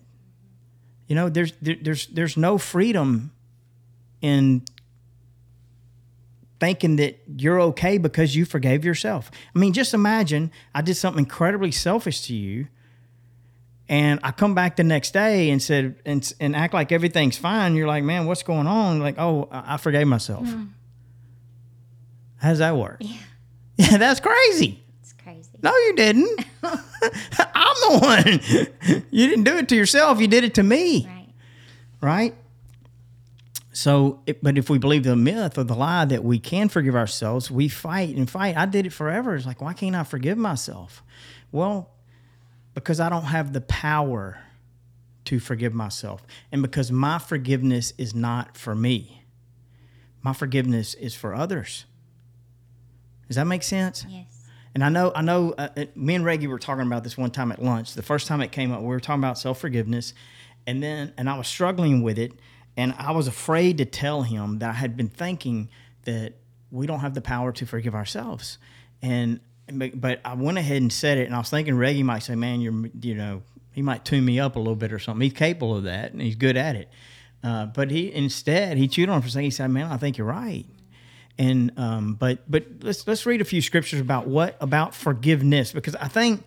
You 1.08 1.16
know, 1.16 1.30
there's 1.30 1.54
there, 1.62 1.78
there's 1.82 2.08
there's 2.08 2.36
no 2.36 2.58
freedom 2.58 3.32
in 4.22 4.64
thinking 6.60 6.96
that 6.98 7.20
you're 7.38 7.60
okay 7.60 7.98
because 7.98 8.36
you 8.36 8.46
forgave 8.46 8.86
yourself. 8.86 9.30
I 9.56 9.60
mean, 9.60 9.74
just 9.74 9.94
imagine 9.94 10.52
I 10.74 10.82
did 10.82 10.96
something 10.96 11.24
incredibly 11.24 11.72
selfish 11.72 12.22
to 12.28 12.34
you 12.34 12.68
and 13.88 14.20
I 14.24 14.32
come 14.32 14.56
back 14.56 14.78
the 14.78 14.84
next 14.84 15.12
day 15.12 15.50
and 15.50 15.62
said 15.62 15.96
and, 16.06 16.34
and 16.40 16.56
act 16.56 16.74
like 16.74 16.92
everything's 16.92 17.38
fine. 17.38 17.76
You're 17.76 17.88
like, 17.88 18.04
man, 18.04 18.26
what's 18.26 18.44
going 18.44 18.68
on? 18.68 19.00
Like, 19.00 19.20
oh, 19.20 19.48
I 19.52 19.78
forgave 19.78 20.08
myself. 20.08 20.48
Mm. 20.48 20.70
How 22.38 22.50
does 22.50 22.60
that 22.60 22.76
work? 22.76 22.98
Yeah. 23.00 23.18
Yeah, 23.78 23.98
that's 23.98 24.22
crazy. 24.22 24.82
It's 25.02 25.12
crazy. 25.12 25.50
No, 25.62 25.70
you 25.70 25.96
didn't. 25.98 26.46
I'm 26.64 27.76
the 27.82 28.00
one. 28.02 29.04
you 29.12 29.28
didn't 29.28 29.44
do 29.44 29.58
it 29.58 29.68
to 29.68 29.76
yourself. 29.76 30.22
You 30.22 30.30
did 30.30 30.46
it 30.46 30.54
to 30.54 30.64
me. 30.64 31.06
Right. 31.06 31.34
Right. 32.00 32.36
So, 33.76 34.22
it, 34.26 34.42
but 34.42 34.58
if 34.58 34.70
we 34.70 34.78
believe 34.78 35.04
the 35.04 35.18
myth 35.18 35.58
or 35.58 35.66
the 35.66 35.76
lie 35.76 36.06
that 36.06 36.24
we 36.24 36.40
can 36.40 36.70
forgive 36.70 36.96
ourselves, 36.96 37.52
we 37.52 37.68
fight 37.68 38.16
and 38.16 38.30
fight. 38.30 38.56
I 38.56 38.66
did 38.66 38.86
it 38.86 38.94
forever. 38.94 39.36
It's 39.36 39.46
like, 39.46 39.62
why 39.62 39.74
can't 39.74 39.98
I 39.98 40.06
forgive 40.06 40.38
myself? 40.38 41.04
Well, 41.52 41.92
because 42.74 43.02
I 43.02 43.10
don't 43.10 43.26
have 43.26 43.52
the 43.52 43.60
power 43.60 44.40
to 45.26 45.40
forgive 45.42 45.74
myself. 45.74 46.24
And 46.54 46.62
because 46.62 46.90
my 46.90 47.20
forgiveness 47.20 47.92
is 47.98 48.16
not 48.16 48.56
for 48.56 48.74
me, 48.74 49.26
my 50.22 50.32
forgiveness 50.32 50.94
is 50.94 51.14
for 51.14 51.36
others. 51.36 51.84
Does 53.28 53.36
that 53.36 53.46
make 53.46 53.64
sense? 53.64 54.06
Yes. 54.08 54.26
And 54.74 54.86
I 54.86 54.90
know, 54.90 55.12
I 55.14 55.22
know, 55.22 55.54
uh, 55.58 55.68
uh 55.76 55.86
me 55.96 56.16
and 56.16 56.24
Reggie 56.24 56.48
were 56.48 56.60
talking 56.60 56.88
about 56.88 57.04
this 57.04 57.18
one 57.18 57.30
time 57.30 57.52
at 57.52 57.62
lunch. 57.62 57.94
The 57.94 58.04
first 58.04 58.28
time 58.28 58.40
it 58.40 58.54
came 58.54 58.72
up, 58.72 58.80
we 58.80 58.88
were 58.88 59.02
talking 59.02 59.20
about 59.20 59.38
self 59.38 59.60
forgiveness, 59.60 60.14
and 60.66 60.82
then, 60.82 61.14
and 61.18 61.30
I 61.30 61.38
was 61.38 61.50
struggling 61.50 62.04
with 62.04 62.18
it, 62.18 62.32
and 62.78 62.94
I 62.98 63.12
was 63.12 63.28
afraid 63.28 63.78
to 63.80 63.86
tell 63.86 64.24
him 64.24 64.60
that 64.60 64.70
I 64.70 64.74
had 64.74 64.98
been 64.98 65.10
thinking 65.10 65.70
that 66.04 66.34
we 66.72 66.88
don't 66.88 67.00
have 67.00 67.14
the 67.14 67.22
power 67.22 67.52
to 67.54 67.66
forgive 67.66 67.96
ourselves, 67.96 68.58
and 69.02 69.40
but 69.72 70.22
I 70.24 70.36
went 70.36 70.58
ahead 70.58 70.82
and 70.82 70.92
said 70.92 71.18
it, 71.18 71.26
and 71.26 71.36
I 71.36 71.40
was 71.40 71.50
thinking 71.50 71.76
Reggie 71.76 72.04
might 72.04 72.20
say, 72.20 72.36
"Man, 72.36 72.62
you're 72.62 72.90
you 73.02 73.16
know." 73.16 73.44
He 73.72 73.82
might 73.82 74.06
tune 74.06 74.24
me 74.24 74.40
up 74.40 74.56
a 74.56 74.60
little 74.60 74.78
bit 74.78 74.94
or 74.94 75.00
something. 75.00 75.22
He's 75.22 75.38
capable 75.38 75.76
of 75.76 75.84
that, 75.84 76.14
and 76.14 76.22
he's 76.22 76.38
good 76.38 76.56
at 76.56 76.78
it. 76.78 76.90
Uh, 77.44 77.66
but 77.66 77.92
he 77.92 78.12
instead 78.12 78.78
he 78.78 78.88
chewed 78.88 79.10
on 79.10 79.22
for 79.22 79.28
second. 79.28 79.44
He 79.44 79.52
said, 79.52 79.70
"Man, 79.70 79.92
I 79.92 79.98
think 79.98 80.18
you're 80.18 80.26
right." 80.26 80.66
And 81.38 81.78
um, 81.78 82.16
but 82.16 82.50
but 82.50 82.66
let's 82.82 83.06
let's 83.06 83.26
read 83.26 83.42
a 83.42 83.46
few 83.46 83.62
scriptures 83.62 84.00
about 84.00 84.28
what 84.28 84.58
about 84.62 84.96
forgiveness 84.96 85.74
because 85.74 85.96
I 85.96 86.08
think 86.08 86.44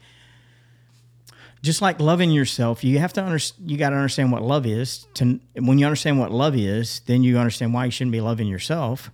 just 1.62 1.82
like 1.82 2.00
loving 2.00 2.30
yourself, 2.30 2.84
you 2.84 2.98
have 2.98 3.12
to 3.14 3.22
understand. 3.22 3.70
You 3.70 3.76
got 3.76 3.90
to 3.90 3.96
understand 3.96 4.32
what 4.32 4.42
love 4.42 4.66
is. 4.66 5.06
To 5.14 5.40
when 5.54 5.78
you 5.78 5.86
understand 5.86 6.18
what 6.18 6.30
love 6.30 6.56
is, 6.56 7.00
then 7.06 7.22
you 7.22 7.38
understand 7.38 7.74
why 7.74 7.86
you 7.86 7.90
shouldn't 7.90 8.12
be 8.12 8.20
loving 8.20 8.46
yourself, 8.46 9.10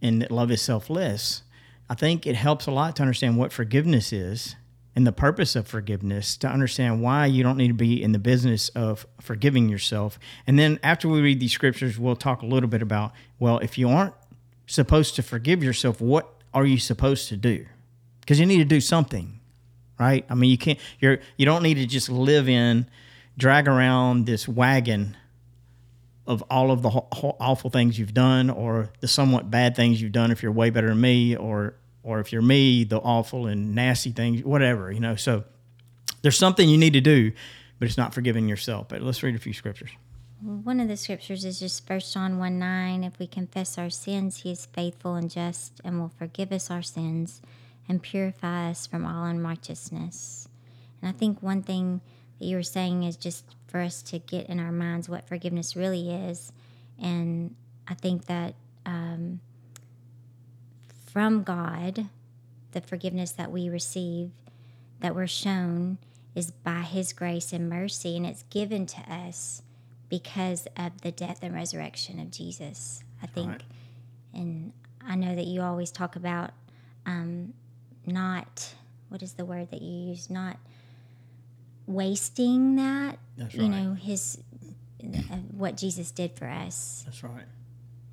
and 0.00 0.22
that 0.22 0.30
love 0.30 0.50
is 0.50 0.62
selfless. 0.62 1.42
I 1.88 1.94
think 1.94 2.26
it 2.26 2.36
helps 2.36 2.66
a 2.66 2.70
lot 2.70 2.96
to 2.96 3.02
understand 3.02 3.36
what 3.36 3.52
forgiveness 3.52 4.12
is 4.12 4.56
and 4.94 5.06
the 5.06 5.12
purpose 5.12 5.56
of 5.56 5.66
forgiveness 5.66 6.36
to 6.38 6.48
understand 6.48 7.02
why 7.02 7.26
you 7.26 7.42
don't 7.42 7.56
need 7.56 7.68
to 7.68 7.74
be 7.74 8.02
in 8.02 8.12
the 8.12 8.18
business 8.18 8.68
of 8.70 9.06
forgiving 9.20 9.68
yourself. 9.68 10.18
And 10.46 10.58
then 10.58 10.78
after 10.82 11.08
we 11.08 11.20
read 11.20 11.40
these 11.40 11.52
scriptures, 11.52 11.98
we'll 11.98 12.16
talk 12.16 12.42
a 12.42 12.46
little 12.46 12.68
bit 12.68 12.82
about 12.82 13.12
well, 13.38 13.58
if 13.58 13.78
you 13.78 13.88
aren't 13.88 14.14
supposed 14.66 15.16
to 15.16 15.22
forgive 15.22 15.62
yourself, 15.62 16.00
what 16.00 16.42
are 16.54 16.66
you 16.66 16.78
supposed 16.78 17.28
to 17.28 17.36
do? 17.36 17.66
Because 18.20 18.38
you 18.38 18.46
need 18.46 18.58
to 18.58 18.64
do 18.64 18.80
something, 18.80 19.40
right? 20.02 20.24
I 20.28 20.34
mean, 20.34 20.50
you 20.50 20.58
can't. 20.58 20.78
You're 20.98 21.20
you 21.36 21.46
don't 21.46 21.62
need 21.62 21.74
to 21.74 21.86
just 21.86 22.08
live 22.08 22.48
in, 22.48 22.86
drag 23.38 23.68
around 23.68 24.26
this 24.26 24.48
wagon 24.48 25.16
of 26.26 26.42
all 26.50 26.70
of 26.70 26.82
the 26.82 26.88
awful 26.88 27.70
things 27.70 27.98
you've 27.98 28.14
done 28.14 28.48
or 28.50 28.90
the 29.00 29.08
somewhat 29.08 29.50
bad 29.50 29.74
things 29.74 30.00
you've 30.00 30.12
done 30.12 30.30
if 30.30 30.42
you're 30.42 30.52
way 30.52 30.70
better 30.70 30.88
than 30.88 31.00
me 31.00 31.36
or 31.36 31.74
or 32.04 32.18
if 32.18 32.32
you're 32.32 32.42
me, 32.42 32.82
the 32.82 32.98
awful 32.98 33.46
and 33.46 33.76
nasty 33.76 34.10
things, 34.10 34.42
whatever, 34.42 34.90
you 34.90 34.98
know. 34.98 35.14
So 35.14 35.44
there's 36.22 36.36
something 36.36 36.68
you 36.68 36.78
need 36.78 36.94
to 36.94 37.00
do, 37.00 37.30
but 37.78 37.86
it's 37.86 37.96
not 37.96 38.12
forgiving 38.12 38.48
yourself. 38.48 38.88
But 38.88 39.02
let's 39.02 39.22
read 39.22 39.36
a 39.36 39.38
few 39.38 39.52
scriptures. 39.52 39.90
One 40.40 40.80
of 40.80 40.88
the 40.88 40.96
scriptures 40.96 41.44
is 41.44 41.60
just 41.60 41.86
First 41.86 42.12
John 42.12 42.38
1 42.38 42.58
9. 42.58 43.04
If 43.04 43.20
we 43.20 43.28
confess 43.28 43.78
our 43.78 43.90
sins, 43.90 44.38
he 44.38 44.50
is 44.50 44.66
faithful 44.66 45.14
and 45.14 45.30
just 45.30 45.80
and 45.84 46.00
will 46.00 46.12
forgive 46.18 46.50
us 46.50 46.70
our 46.70 46.82
sins 46.82 47.40
and 47.88 48.02
purify 48.02 48.70
us 48.70 48.86
from 48.86 49.04
all 49.04 49.24
unrighteousness. 49.24 50.48
And 51.00 51.08
I 51.08 51.12
think 51.12 51.42
one 51.42 51.62
thing 51.62 52.00
that 52.38 52.44
you 52.44 52.56
were 52.56 52.62
saying 52.62 53.02
is 53.02 53.16
just 53.16 53.44
for 53.66 53.80
us 53.80 54.02
to 54.02 54.18
get 54.18 54.46
in 54.46 54.60
our 54.60 54.72
minds 54.72 55.08
what 55.08 55.26
forgiveness 55.26 55.76
really 55.76 56.10
is. 56.10 56.52
And 57.00 57.54
I 57.88 57.94
think 57.94 58.26
that 58.26 58.54
um, 58.86 59.40
from 61.06 61.42
God, 61.42 62.06
the 62.72 62.80
forgiveness 62.80 63.32
that 63.32 63.50
we 63.50 63.68
receive, 63.68 64.30
that 65.00 65.14
we're 65.14 65.26
shown, 65.26 65.98
is 66.34 66.50
by 66.50 66.80
His 66.80 67.12
grace 67.12 67.52
and 67.52 67.68
mercy, 67.68 68.16
and 68.16 68.24
it's 68.24 68.44
given 68.44 68.86
to 68.86 69.00
us 69.12 69.62
because 70.08 70.66
of 70.76 71.00
the 71.02 71.12
death 71.12 71.40
and 71.42 71.54
resurrection 71.54 72.18
of 72.18 72.30
Jesus. 72.30 73.02
I 73.22 73.26
think, 73.26 73.48
right. 73.48 73.62
and 74.34 74.72
I 75.06 75.16
know 75.16 75.34
that 75.34 75.46
you 75.46 75.62
always 75.62 75.90
talk 75.90 76.16
about 76.16 76.50
um, 77.06 77.54
not 78.06 78.74
what 79.08 79.22
is 79.22 79.34
the 79.34 79.44
word 79.44 79.70
that 79.70 79.82
you 79.82 80.08
use, 80.10 80.30
not 80.30 80.56
wasting 81.86 82.76
that. 82.76 83.18
That's 83.36 83.54
right. 83.54 83.64
You 83.64 83.68
know 83.68 83.94
His 83.94 84.38
uh, 85.04 85.36
what 85.50 85.76
Jesus 85.76 86.10
did 86.10 86.32
for 86.36 86.46
us. 86.46 87.02
That's 87.04 87.22
right. 87.22 87.44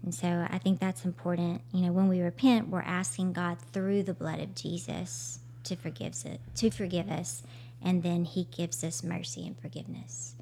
And 0.04 0.16
so 0.16 0.48
I 0.50 0.58
think 0.58 0.80
that's 0.80 1.06
important. 1.06 1.62
You 1.74 1.82
know, 1.82 1.92
when 1.92 2.08
we 2.08 2.22
repent, 2.22 2.70
we're 2.70 2.82
asking 2.82 3.34
God 3.34 3.58
through 3.74 4.04
the 4.04 4.14
blood 4.14 4.40
of 4.40 4.56
Jesus 4.56 5.40
to 5.66 5.76
forgive 5.76 6.16
it, 6.26 6.40
to 6.56 6.72
forgive 6.72 7.10
us, 7.10 7.44
and 7.82 8.02
then 8.02 8.26
He 8.26 8.46
gives 8.46 8.84
us 8.84 9.04
mercy 9.04 9.46
and 9.46 9.60
forgiveness. 9.60 10.36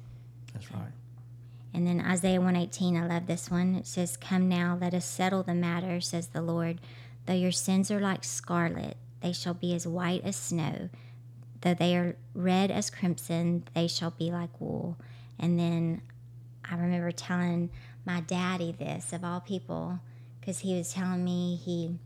That's 0.52 0.70
right. 0.72 0.92
And 1.74 1.86
then 1.86 2.00
Isaiah 2.00 2.40
118, 2.40 2.96
I 2.96 3.06
love 3.06 3.26
this 3.26 3.50
one. 3.50 3.74
It 3.74 3.86
says, 3.86 4.16
Come 4.16 4.48
now, 4.48 4.78
let 4.80 4.94
us 4.94 5.04
settle 5.04 5.42
the 5.42 5.54
matter, 5.54 6.00
says 6.00 6.28
the 6.28 6.40
Lord. 6.40 6.80
Though 7.26 7.34
your 7.34 7.52
sins 7.52 7.90
are 7.90 8.00
like 8.00 8.24
scarlet, 8.24 8.96
they 9.20 9.32
shall 9.32 9.54
be 9.54 9.74
as 9.74 9.86
white 9.86 10.24
as 10.24 10.36
snow. 10.36 10.88
Though 11.60 11.74
they 11.74 11.96
are 11.96 12.16
red 12.34 12.70
as 12.70 12.90
crimson, 12.90 13.64
they 13.74 13.88
shall 13.88 14.12
be 14.12 14.30
like 14.30 14.60
wool. 14.60 14.96
And 15.38 15.58
then 15.58 16.02
I 16.64 16.76
remember 16.76 17.10
telling 17.10 17.70
my 18.04 18.20
daddy 18.20 18.72
this 18.72 19.12
of 19.12 19.24
all 19.24 19.40
people 19.40 20.00
because 20.40 20.60
he 20.60 20.76
was 20.76 20.92
telling 20.92 21.24
me 21.24 21.56
he 21.56 21.98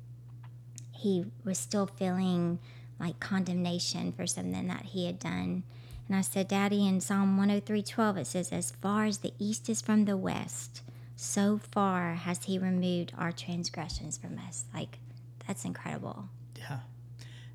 he 0.90 1.24
was 1.44 1.58
still 1.58 1.86
feeling 1.86 2.58
like 2.98 3.18
condemnation 3.18 4.12
for 4.12 4.26
something 4.26 4.68
that 4.68 4.86
he 4.86 5.06
had 5.06 5.18
done. 5.18 5.64
And 6.06 6.16
I 6.16 6.20
said, 6.20 6.48
Daddy, 6.48 6.86
in 6.86 7.00
Psalm 7.00 7.38
103:12 7.38 8.18
it 8.18 8.26
says, 8.26 8.52
As 8.52 8.70
far 8.70 9.04
as 9.04 9.18
the 9.18 9.34
east 9.38 9.68
is 9.68 9.80
from 9.80 10.04
the 10.04 10.16
west, 10.16 10.82
so 11.16 11.58
far 11.70 12.14
has 12.14 12.44
he 12.44 12.58
removed 12.58 13.12
our 13.16 13.32
transgressions 13.32 14.16
from 14.18 14.38
us. 14.38 14.64
Like, 14.74 14.98
that's 15.46 15.64
incredible. 15.64 16.28
Yeah. 16.56 16.80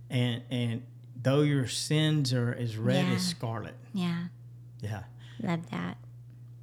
And 0.10 0.44
and 0.50 0.84
though 1.22 1.42
your 1.42 1.68
sins 1.68 2.34
are 2.34 2.54
as 2.54 2.78
red 2.78 3.06
yeah. 3.06 3.14
as 3.14 3.26
scarlet. 3.28 3.76
Yeah. 3.94 4.26
Yeah. 4.82 5.04
Love 5.42 5.70
that. 5.72 5.98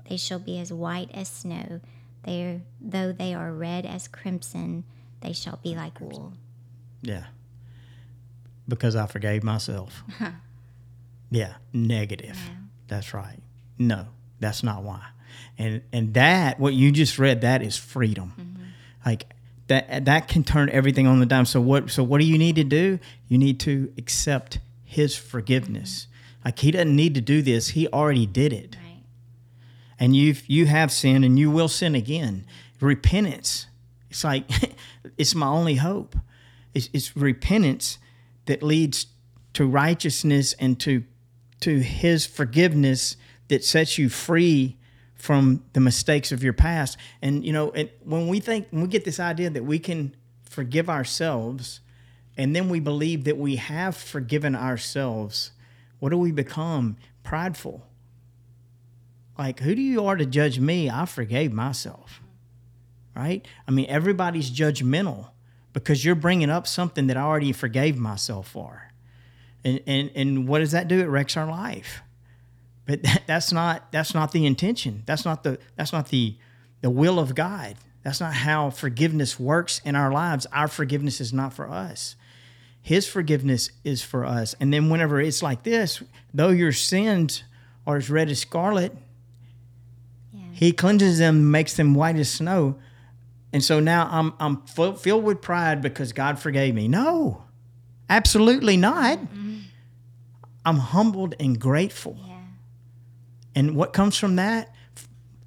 They 0.08 0.16
shall 0.16 0.38
be 0.38 0.58
as 0.58 0.72
white 0.72 1.10
as 1.12 1.28
snow. 1.28 1.80
They 2.24 2.42
are, 2.42 2.60
though 2.80 3.12
they 3.12 3.34
are 3.34 3.52
red 3.52 3.84
as 3.84 4.08
crimson, 4.08 4.84
they 5.20 5.32
shall 5.32 5.58
be 5.62 5.74
like 5.74 6.00
wool. 6.00 6.34
Yeah. 7.02 7.24
Because 8.66 8.96
I 8.96 9.06
forgave 9.06 9.42
myself. 9.42 10.02
yeah, 11.30 11.54
negative. 11.72 12.36
Yeah. 12.36 12.54
That's 12.88 13.12
right. 13.12 13.40
No, 13.78 14.06
that's 14.40 14.62
not 14.62 14.82
why. 14.82 15.02
And 15.58 15.82
and 15.92 16.14
that 16.14 16.58
what 16.60 16.74
you 16.74 16.92
just 16.92 17.18
read 17.18 17.42
that 17.42 17.62
is 17.62 17.76
freedom. 17.76 18.32
Mm-hmm. 18.38 18.62
Like 19.04 19.33
that 19.68 20.04
that 20.04 20.28
can 20.28 20.44
turn 20.44 20.68
everything 20.70 21.06
on 21.06 21.20
the 21.20 21.26
dime. 21.26 21.46
So 21.46 21.60
what 21.60 21.90
so 21.90 22.02
what 22.02 22.20
do 22.20 22.26
you 22.26 22.38
need 22.38 22.56
to 22.56 22.64
do? 22.64 22.98
You 23.28 23.38
need 23.38 23.60
to 23.60 23.92
accept 23.98 24.58
his 24.84 25.16
forgiveness. 25.16 26.06
Like 26.44 26.58
he 26.58 26.70
doesn't 26.70 26.94
need 26.94 27.14
to 27.14 27.20
do 27.20 27.42
this. 27.42 27.68
He 27.68 27.88
already 27.88 28.26
did 28.26 28.52
it 28.52 28.76
and 29.98 30.14
you 30.14 30.34
you 30.46 30.66
have 30.66 30.92
sinned 30.92 31.24
and 31.24 31.38
you 31.38 31.50
will 31.50 31.68
sin 31.68 31.94
again. 31.94 32.44
Repentance. 32.80 33.66
It's 34.10 34.24
like 34.24 34.44
it's 35.18 35.34
my 35.34 35.46
only 35.46 35.76
hope. 35.76 36.16
It's, 36.74 36.90
it's 36.92 37.16
repentance 37.16 37.98
that 38.46 38.62
leads 38.62 39.06
to 39.54 39.66
righteousness 39.66 40.54
and 40.58 40.78
to 40.80 41.04
to 41.60 41.80
His 41.80 42.26
forgiveness 42.26 43.16
that 43.48 43.64
sets 43.64 43.98
you 43.98 44.08
free 44.08 44.76
from 45.24 45.64
the 45.72 45.80
mistakes 45.80 46.32
of 46.32 46.44
your 46.44 46.52
past. 46.52 46.98
And 47.22 47.46
you 47.46 47.52
know, 47.54 47.70
and 47.70 47.88
when 48.04 48.28
we 48.28 48.40
think 48.40 48.68
when 48.70 48.82
we 48.82 48.88
get 48.88 49.06
this 49.06 49.18
idea 49.18 49.48
that 49.48 49.64
we 49.64 49.78
can 49.78 50.14
forgive 50.42 50.90
ourselves, 50.90 51.80
and 52.36 52.54
then 52.54 52.68
we 52.68 52.78
believe 52.78 53.24
that 53.24 53.38
we 53.38 53.56
have 53.56 53.96
forgiven 53.96 54.54
ourselves, 54.54 55.52
what 55.98 56.10
do 56.10 56.18
we 56.18 56.30
become? 56.30 56.98
Prideful. 57.22 57.86
Like, 59.38 59.60
who 59.60 59.74
do 59.74 59.80
you 59.80 60.04
are 60.04 60.16
to 60.16 60.26
judge 60.26 60.60
me? 60.60 60.90
I 60.90 61.06
forgave 61.06 61.54
myself. 61.54 62.20
Right? 63.16 63.46
I 63.66 63.70
mean, 63.70 63.86
everybody's 63.88 64.50
judgmental 64.50 65.30
because 65.72 66.04
you're 66.04 66.14
bringing 66.14 66.50
up 66.50 66.66
something 66.66 67.06
that 67.06 67.16
I 67.16 67.22
already 67.22 67.52
forgave 67.52 67.96
myself 67.96 68.48
for. 68.48 68.90
And, 69.64 69.80
and, 69.86 70.10
and 70.14 70.46
what 70.46 70.58
does 70.58 70.72
that 70.72 70.86
do? 70.86 71.00
It 71.00 71.06
wrecks 71.06 71.34
our 71.34 71.46
life. 71.46 72.02
But 72.86 73.02
that, 73.02 73.22
that's 73.26 73.52
not 73.52 73.90
that's 73.92 74.14
not 74.14 74.32
the 74.32 74.44
intention. 74.46 75.02
That's 75.06 75.24
not 75.24 75.42
the 75.42 75.58
that's 75.76 75.92
not 75.92 76.08
the 76.08 76.36
the 76.80 76.90
will 76.90 77.18
of 77.18 77.34
God. 77.34 77.76
That's 78.02 78.20
not 78.20 78.34
how 78.34 78.68
forgiveness 78.70 79.40
works 79.40 79.80
in 79.84 79.96
our 79.96 80.12
lives. 80.12 80.46
Our 80.52 80.68
forgiveness 80.68 81.20
is 81.20 81.32
not 81.32 81.54
for 81.54 81.68
us. 81.70 82.16
His 82.82 83.08
forgiveness 83.08 83.70
is 83.82 84.02
for 84.02 84.26
us. 84.26 84.54
And 84.60 84.70
then 84.70 84.90
whenever 84.90 85.18
it's 85.18 85.42
like 85.42 85.62
this, 85.62 86.02
though 86.34 86.50
your 86.50 86.72
sins 86.72 87.42
are 87.86 87.96
as 87.96 88.10
red 88.10 88.28
as 88.28 88.40
scarlet, 88.40 88.94
Yeah. 90.34 90.40
he 90.52 90.72
cleanses 90.72 91.18
them, 91.18 91.50
makes 91.50 91.74
them 91.76 91.94
white 91.94 92.16
as 92.16 92.30
snow. 92.30 92.76
And 93.54 93.64
so 93.64 93.80
now 93.80 94.06
I'm 94.10 94.34
I'm 94.38 94.62
fu- 94.66 94.96
filled 94.96 95.24
with 95.24 95.40
pride 95.40 95.80
because 95.80 96.12
God 96.12 96.38
forgave 96.38 96.74
me. 96.74 96.88
No, 96.88 97.44
absolutely 98.10 98.76
not. 98.76 99.18
Mm-hmm. 99.18 99.58
I'm 100.66 100.76
humbled 100.76 101.34
and 101.40 101.58
grateful. 101.58 102.18
Yeah. 102.26 102.33
And 103.54 103.76
what 103.76 103.92
comes 103.92 104.16
from 104.16 104.36
that? 104.36 104.74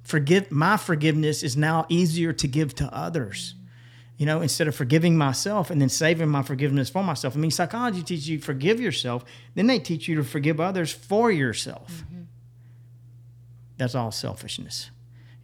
Forgive 0.02 0.50
my 0.50 0.76
forgiveness 0.76 1.42
is 1.42 1.56
now 1.56 1.84
easier 1.88 2.32
to 2.32 2.48
give 2.48 2.74
to 2.76 2.84
others. 2.94 3.54
You 4.16 4.26
know, 4.26 4.40
instead 4.40 4.66
of 4.66 4.74
forgiving 4.74 5.16
myself 5.16 5.70
and 5.70 5.80
then 5.80 5.88
saving 5.88 6.28
my 6.28 6.42
forgiveness 6.42 6.90
for 6.90 7.04
myself. 7.04 7.36
I 7.36 7.38
mean, 7.38 7.52
psychology 7.52 8.02
teaches 8.02 8.28
you 8.28 8.40
forgive 8.40 8.80
yourself, 8.80 9.24
then 9.54 9.66
they 9.68 9.78
teach 9.78 10.08
you 10.08 10.16
to 10.16 10.24
forgive 10.24 10.58
others 10.60 10.90
for 10.92 11.30
yourself. 11.30 12.04
Mm-hmm. 12.06 12.22
That's 13.76 13.94
all 13.94 14.10
selfishness. 14.10 14.90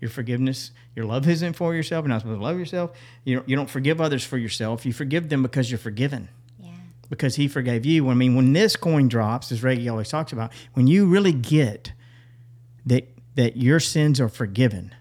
Your 0.01 0.11
forgiveness, 0.11 0.73
your 0.97 1.05
love 1.07 1.29
isn't 1.29 1.53
for 1.55 1.75
yourself. 1.75 2.03
You're 2.03 2.09
not 2.11 2.23
supposed 2.23 2.41
to 2.41 2.45
love 2.45 2.59
yourself. 2.59 2.91
You 3.25 3.37
don't, 3.37 3.49
you 3.49 3.57
don't 3.57 3.71
forgive 3.71 4.01
others 4.01 4.25
for 4.25 4.39
yourself. 4.39 4.85
You 4.85 4.93
forgive 4.93 5.29
them 5.29 5.43
because 5.43 5.71
you're 5.71 5.79
forgiven 5.79 6.29
Yeah. 6.61 6.71
because 7.09 7.37
he 7.37 7.47
forgave 7.49 7.87
you. 7.87 8.09
I 8.09 8.15
mean, 8.15 8.35
when 8.35 8.53
this 8.55 8.75
coin 8.77 9.09
drops, 9.09 9.53
as 9.53 9.63
Reggie 9.63 9.89
always 9.89 10.09
talks 10.09 10.33
about, 10.33 10.53
when 10.73 10.89
you 10.89 11.07
really 11.07 11.33
get 11.33 11.93
that 12.87 13.09
that 13.35 13.57
your 13.57 13.81
sins 13.81 14.21
are 14.21 14.29
forgiven, 14.29 14.95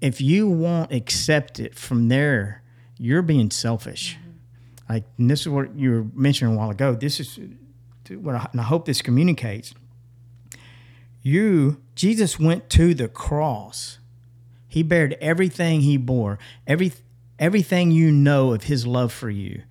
if 0.00 0.20
you 0.20 0.48
won't 0.48 0.92
accept 0.92 1.58
it 1.58 1.74
from 1.74 2.08
there, 2.08 2.62
you're 2.98 3.22
being 3.22 3.50
selfish. 3.50 4.16
Mm-hmm. 4.16 4.30
Like 4.88 5.04
and 5.18 5.30
this 5.30 5.40
is 5.40 5.48
what 5.48 5.74
you 5.74 5.90
were 5.90 6.06
mentioning 6.14 6.54
a 6.54 6.56
while 6.56 6.70
ago. 6.70 6.94
This 6.94 7.20
is 7.20 7.38
what 8.10 8.34
I, 8.34 8.48
and 8.52 8.60
I 8.60 8.64
hope 8.64 8.86
this 8.86 9.02
communicates. 9.02 9.74
You, 11.22 11.82
Jesus 11.94 12.38
went 12.38 12.70
to 12.70 12.94
the 12.94 13.08
cross. 13.08 13.98
He 14.68 14.82
bared 14.82 15.16
everything 15.20 15.80
he 15.80 15.96
bore, 15.96 16.38
every 16.66 16.92
everything 17.38 17.90
you 17.90 18.10
know 18.10 18.52
of 18.52 18.64
his 18.64 18.86
love 18.86 19.12
for 19.12 19.30
you. 19.30 19.62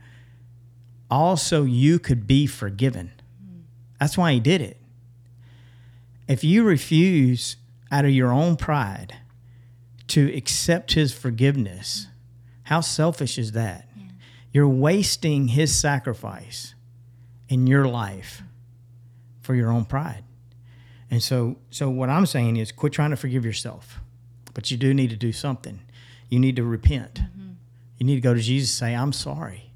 Also, 1.09 1.63
you 1.63 1.99
could 1.99 2.27
be 2.27 2.47
forgiven. 2.47 3.11
Mm-hmm. 3.41 3.61
That's 3.99 4.17
why 4.17 4.33
he 4.33 4.39
did 4.39 4.61
it. 4.61 4.77
If 6.27 6.43
you 6.43 6.63
refuse 6.63 7.57
out 7.91 8.05
of 8.05 8.11
your 8.11 8.31
own 8.31 8.57
pride 8.57 9.15
to 10.07 10.35
accept 10.35 10.93
his 10.93 11.13
forgiveness, 11.13 12.07
how 12.63 12.81
selfish 12.81 13.37
is 13.37 13.53
that? 13.53 13.87
You're 14.51 14.67
wasting 14.67 15.49
his 15.49 15.77
sacrifice 15.77 16.73
in 17.47 17.67
your 17.67 17.87
life 17.87 18.41
for 19.41 19.55
your 19.55 19.71
own 19.71 19.85
pride. 19.85 20.23
And 21.09 21.23
so 21.23 21.57
so 21.69 21.89
what 21.89 22.09
I'm 22.09 22.25
saying 22.25 22.57
is 22.57 22.71
quit 22.71 22.93
trying 22.93 23.11
to 23.11 23.15
forgive 23.15 23.45
yourself. 23.45 23.99
But 24.53 24.71
you 24.71 24.77
do 24.77 24.93
need 24.93 25.11
to 25.11 25.15
do 25.15 25.31
something. 25.31 25.81
You 26.29 26.39
need 26.39 26.55
to 26.55 26.63
repent. 26.63 27.15
Mm-hmm. 27.15 27.51
You 27.97 28.05
need 28.05 28.15
to 28.15 28.21
go 28.21 28.33
to 28.33 28.39
Jesus 28.39 28.69
and 28.71 28.89
say, 28.89 28.95
I'm 28.95 29.13
sorry. 29.13 29.71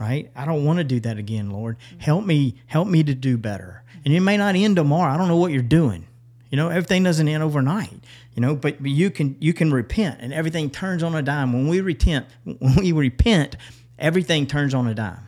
Right? 0.00 0.32
I 0.34 0.46
don't 0.46 0.64
want 0.64 0.78
to 0.78 0.84
do 0.84 0.98
that 1.00 1.18
again, 1.18 1.50
Lord. 1.50 1.76
Mm-hmm. 1.78 2.00
Help 2.00 2.24
me, 2.24 2.56
help 2.66 2.88
me 2.88 3.04
to 3.04 3.14
do 3.14 3.36
better. 3.36 3.84
And 4.04 4.12
it 4.12 4.20
may 4.20 4.36
not 4.36 4.56
end 4.56 4.76
tomorrow. 4.76 5.12
I 5.12 5.16
don't 5.16 5.28
know 5.28 5.36
what 5.36 5.52
you're 5.52 5.62
doing. 5.62 6.06
You 6.50 6.56
know, 6.56 6.68
everything 6.68 7.02
doesn't 7.02 7.26
end 7.26 7.42
overnight. 7.42 8.04
You 8.34 8.42
know, 8.42 8.54
but, 8.54 8.82
but 8.82 8.90
you 8.90 9.10
can 9.10 9.36
you 9.40 9.52
can 9.52 9.72
repent 9.72 10.20
and 10.20 10.32
everything 10.32 10.70
turns 10.70 11.02
on 11.02 11.14
a 11.14 11.22
dime. 11.22 11.52
When 11.52 11.68
we 11.68 11.80
repent, 11.80 12.26
when 12.44 12.74
we 12.76 12.92
repent, 12.92 13.56
everything 13.98 14.46
turns 14.46 14.74
on 14.74 14.86
a 14.86 14.94
dime. 14.94 15.26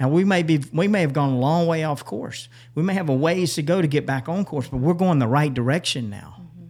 Now 0.00 0.08
we 0.08 0.24
may 0.24 0.42
be 0.42 0.62
we 0.72 0.88
may 0.88 1.00
have 1.00 1.12
gone 1.12 1.32
a 1.32 1.38
long 1.38 1.66
way 1.66 1.84
off 1.84 2.04
course. 2.04 2.48
We 2.74 2.82
may 2.82 2.94
have 2.94 3.08
a 3.08 3.14
ways 3.14 3.54
to 3.54 3.62
go 3.62 3.82
to 3.82 3.88
get 3.88 4.06
back 4.06 4.28
on 4.28 4.44
course, 4.44 4.68
but 4.68 4.78
we're 4.78 4.94
going 4.94 5.18
the 5.18 5.26
right 5.26 5.52
direction 5.52 6.08
now. 6.08 6.36
Mm-hmm. 6.40 6.66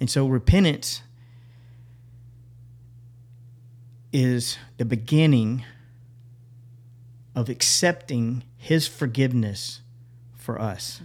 And 0.00 0.10
so 0.10 0.26
repentance 0.26 1.02
is 4.12 4.58
the 4.78 4.84
beginning 4.84 5.64
of 7.34 7.48
accepting 7.48 8.44
his 8.56 8.86
forgiveness 8.86 9.80
for 10.44 10.60
us. 10.60 11.00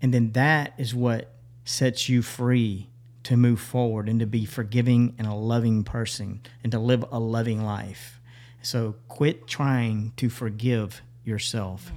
And 0.00 0.14
then 0.14 0.32
that 0.32 0.72
is 0.78 0.94
what 0.94 1.34
sets 1.64 2.08
you 2.08 2.22
free 2.22 2.88
to 3.24 3.36
move 3.36 3.60
forward 3.60 4.08
and 4.08 4.18
to 4.20 4.26
be 4.26 4.46
forgiving 4.46 5.14
and 5.18 5.26
a 5.26 5.34
loving 5.34 5.84
person 5.84 6.40
and 6.62 6.72
to 6.72 6.78
live 6.78 7.04
a 7.12 7.18
loving 7.18 7.62
life. 7.62 8.20
So 8.62 8.94
quit 9.08 9.46
trying 9.46 10.12
to 10.16 10.30
forgive 10.30 11.02
yourself. 11.24 11.92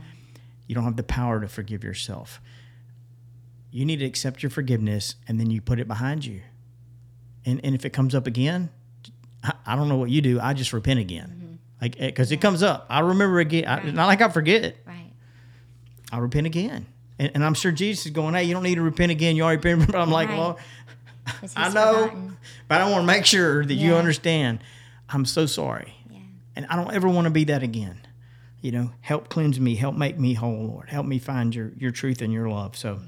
You 0.68 0.76
don't 0.76 0.84
have 0.84 0.98
the 0.98 1.04
power 1.04 1.40
to 1.40 1.48
forgive 1.48 1.84
yourself. 1.84 2.42
You 3.72 3.86
need 3.86 4.00
to 4.00 4.06
accept 4.06 4.44
your 4.44 4.50
forgiveness 4.50 5.16
and 5.28 5.40
then 5.40 5.50
you 5.50 5.62
put 5.62 5.80
it 5.80 5.88
behind 5.88 6.26
you. 6.26 6.42
And, 7.46 7.62
and 7.64 7.76
if 7.76 7.86
it 7.86 7.92
comes 7.92 8.16
up 8.16 8.28
again, 8.28 8.70
I, 9.44 9.54
I 9.66 9.76
don't 9.76 9.90
know 9.90 9.98
what 9.98 10.10
you 10.10 10.22
do. 10.22 10.40
I 10.40 10.54
just 10.54 10.74
repent 10.74 11.00
again. 11.00 11.28
Mm-hmm. 11.36 11.54
Like, 11.82 11.96
eh, 12.00 12.08
because 12.08 12.32
it 12.32 12.38
comes 12.38 12.64
up. 12.64 12.86
I 12.90 13.02
remember 13.02 13.40
again. 13.40 13.66
I, 13.68 13.92
not 13.92 14.08
like 14.08 14.22
I 14.22 14.30
forget. 14.30 14.78
Right. 16.14 16.18
I 16.18 16.22
repent 16.22 16.48
again. 16.48 16.86
And, 17.20 17.32
and 17.36 17.44
I'm 17.44 17.54
sure 17.54 17.72
Jesus 17.72 18.06
is 18.06 18.12
going, 18.12 18.34
hey, 18.34 18.44
you 18.44 18.54
don't 18.54 18.64
need 18.64 18.76
to 18.76 18.82
repent 18.82 19.12
again. 19.12 19.36
You 19.36 19.44
already 19.44 19.58
repented. 19.58 19.88
But 19.92 20.00
I'm 20.00 20.12
like, 20.12 20.30
Right. 20.30 20.38
well, 20.38 20.60
I 21.56 21.70
know, 21.70 21.94
forgotten. 22.04 22.38
but 22.68 22.82
I 22.82 22.90
want 22.90 23.04
to 23.04 23.08
make 23.08 23.26
sure 23.26 23.64
that 23.66 23.74
you 23.74 23.96
understand. 23.96 24.60
I'm 25.10 25.26
so 25.26 25.46
sorry. 25.46 25.94
Yeah. 26.12 26.20
And 26.56 26.66
I 26.68 26.76
don't 26.76 26.94
ever 26.94 27.08
want 27.08 27.26
to 27.26 27.32
be 27.32 27.46
that 27.46 27.64
again. 27.64 28.00
You 28.62 28.72
know, 28.72 28.92
help 29.02 29.30
cleanse 29.30 29.60
me, 29.60 29.76
help 29.76 29.96
make 29.96 30.18
me 30.18 30.34
whole, 30.34 30.66
Lord. 30.68 30.90
Help 30.90 31.06
me 31.06 31.20
find 31.20 31.54
your, 31.54 31.72
your 31.78 31.92
truth 31.92 32.22
and 32.22 32.32
your 32.34 32.50
love. 32.50 32.76
So, 32.78 33.00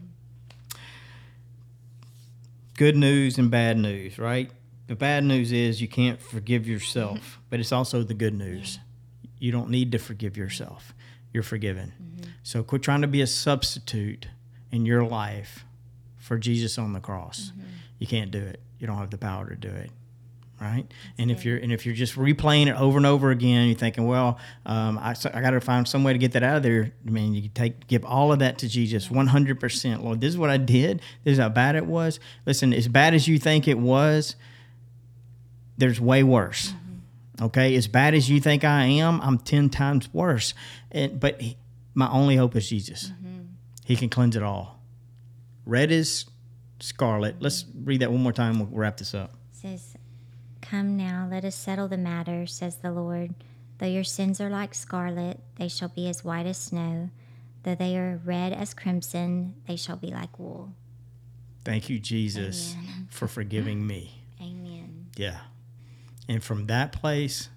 good 2.77 2.95
news 2.95 3.37
and 3.37 3.49
bad 3.49 3.77
news, 3.77 4.17
right? 4.19 4.51
The 4.87 4.95
bad 4.95 5.23
news 5.23 5.51
is 5.51 5.81
you 5.81 5.87
can't 5.87 6.21
forgive 6.21 6.67
yourself, 6.67 7.39
but 7.49 7.59
it's 7.59 7.71
also 7.71 8.03
the 8.03 8.13
good 8.13 8.33
news. 8.33 8.79
You 9.39 9.51
don't 9.51 9.69
need 9.69 9.91
to 9.93 9.97
forgive 9.99 10.37
yourself. 10.37 10.93
You're 11.35 11.43
forgiven. 11.43 11.91
Mm-hmm. 12.01 12.31
So 12.43 12.63
quit 12.63 12.81
trying 12.81 13.01
to 13.01 13.07
be 13.07 13.21
a 13.21 13.27
substitute 13.27 14.27
in 14.71 14.85
your 14.85 15.03
life 15.03 15.65
for 16.17 16.37
Jesus 16.37 16.77
on 16.77 16.93
the 16.93 17.01
cross. 17.01 17.51
Mm-hmm. 17.51 17.69
You 17.99 18.07
can't 18.07 18.31
do 18.31 18.39
it. 18.39 18.61
You 18.79 18.87
don't 18.87 18.97
have 18.97 19.11
the 19.11 19.17
power 19.17 19.49
to 19.49 19.55
do 19.55 19.67
it. 19.67 19.91
Right, 20.61 20.85
and 21.17 21.29
if 21.29 21.43
you're 21.43 21.57
and 21.57 21.73
if 21.73 21.85
you're 21.85 21.93
just 21.93 22.15
replaying 22.15 22.67
it 22.67 22.77
over 22.77 22.95
and 22.95 23.05
over 23.05 23.29
again, 23.29 23.67
you're 23.67 23.77
thinking, 23.77 24.07
well, 24.07 24.39
um, 24.65 24.97
I, 24.97 25.13
I 25.33 25.41
got 25.41 25.49
to 25.49 25.59
find 25.59 25.85
some 25.85 26.05
way 26.05 26.13
to 26.13 26.17
get 26.17 26.31
that 26.31 26.43
out 26.43 26.55
of 26.55 26.63
there. 26.63 26.93
I 27.05 27.09
mean, 27.09 27.33
you 27.35 27.41
can 27.41 27.51
take 27.51 27.87
give 27.87 28.05
all 28.05 28.31
of 28.31 28.39
that 28.39 28.57
to 28.59 28.69
Jesus, 28.69 29.11
one 29.11 29.27
hundred 29.27 29.59
percent. 29.59 30.01
Lord, 30.01 30.21
this 30.21 30.29
is 30.29 30.37
what 30.37 30.49
I 30.49 30.55
did. 30.55 31.01
This 31.25 31.33
is 31.33 31.39
how 31.39 31.49
bad 31.49 31.75
it 31.75 31.85
was. 31.85 32.21
Listen, 32.45 32.73
as 32.73 32.87
bad 32.87 33.13
as 33.13 33.27
you 33.27 33.37
think 33.37 33.67
it 33.67 33.77
was, 33.77 34.37
there's 35.77 35.99
way 35.99 36.23
worse. 36.23 36.69
Mm-hmm. 36.69 36.84
Okay, 37.41 37.75
as 37.75 37.87
bad 37.87 38.13
as 38.13 38.29
you 38.29 38.39
think 38.39 38.63
I 38.63 38.85
am, 38.85 39.19
I'm 39.21 39.37
ten 39.39 39.69
times 39.69 40.11
worse. 40.13 40.53
And, 40.91 41.19
but 41.19 41.41
he- 41.41 41.57
my 41.93 42.09
only 42.09 42.35
hope 42.35 42.55
is 42.55 42.69
Jesus. 42.69 43.09
Mm-hmm. 43.09 43.41
He 43.85 43.95
can 43.95 44.09
cleanse 44.09 44.35
it 44.35 44.43
all. 44.43 44.81
Red 45.65 45.91
is 45.91 46.25
scarlet. 46.79 47.35
Let's 47.39 47.65
read 47.83 48.01
that 48.01 48.11
one 48.11 48.21
more 48.21 48.33
time. 48.33 48.59
We'll 48.59 48.67
wrap 48.79 48.97
this 48.97 49.13
up. 49.13 49.31
says, 49.51 49.95
Come 50.61 50.97
now, 50.97 51.27
let 51.29 51.45
us 51.45 51.55
settle 51.55 51.87
the 51.87 51.97
matter, 51.97 52.45
says 52.47 52.77
the 52.77 52.91
Lord. 52.91 53.33
Though 53.77 53.85
your 53.87 54.03
sins 54.03 54.39
are 54.39 54.49
like 54.49 54.73
scarlet, 54.73 55.39
they 55.57 55.67
shall 55.67 55.89
be 55.89 56.07
as 56.07 56.23
white 56.23 56.45
as 56.45 56.57
snow. 56.57 57.09
Though 57.63 57.75
they 57.75 57.97
are 57.97 58.19
red 58.23 58.53
as 58.53 58.73
crimson, 58.73 59.55
they 59.67 59.75
shall 59.75 59.95
be 59.97 60.07
like 60.07 60.39
wool. 60.39 60.73
Thank 61.63 61.89
you, 61.89 61.99
Jesus, 61.99 62.75
for 63.09 63.27
forgiving 63.27 63.85
me. 63.85 64.21
Amen. 64.41 65.07
Yeah. 65.17 65.39
And 66.27 66.43
from 66.43 66.67
that 66.67 66.91
place, 66.91 67.49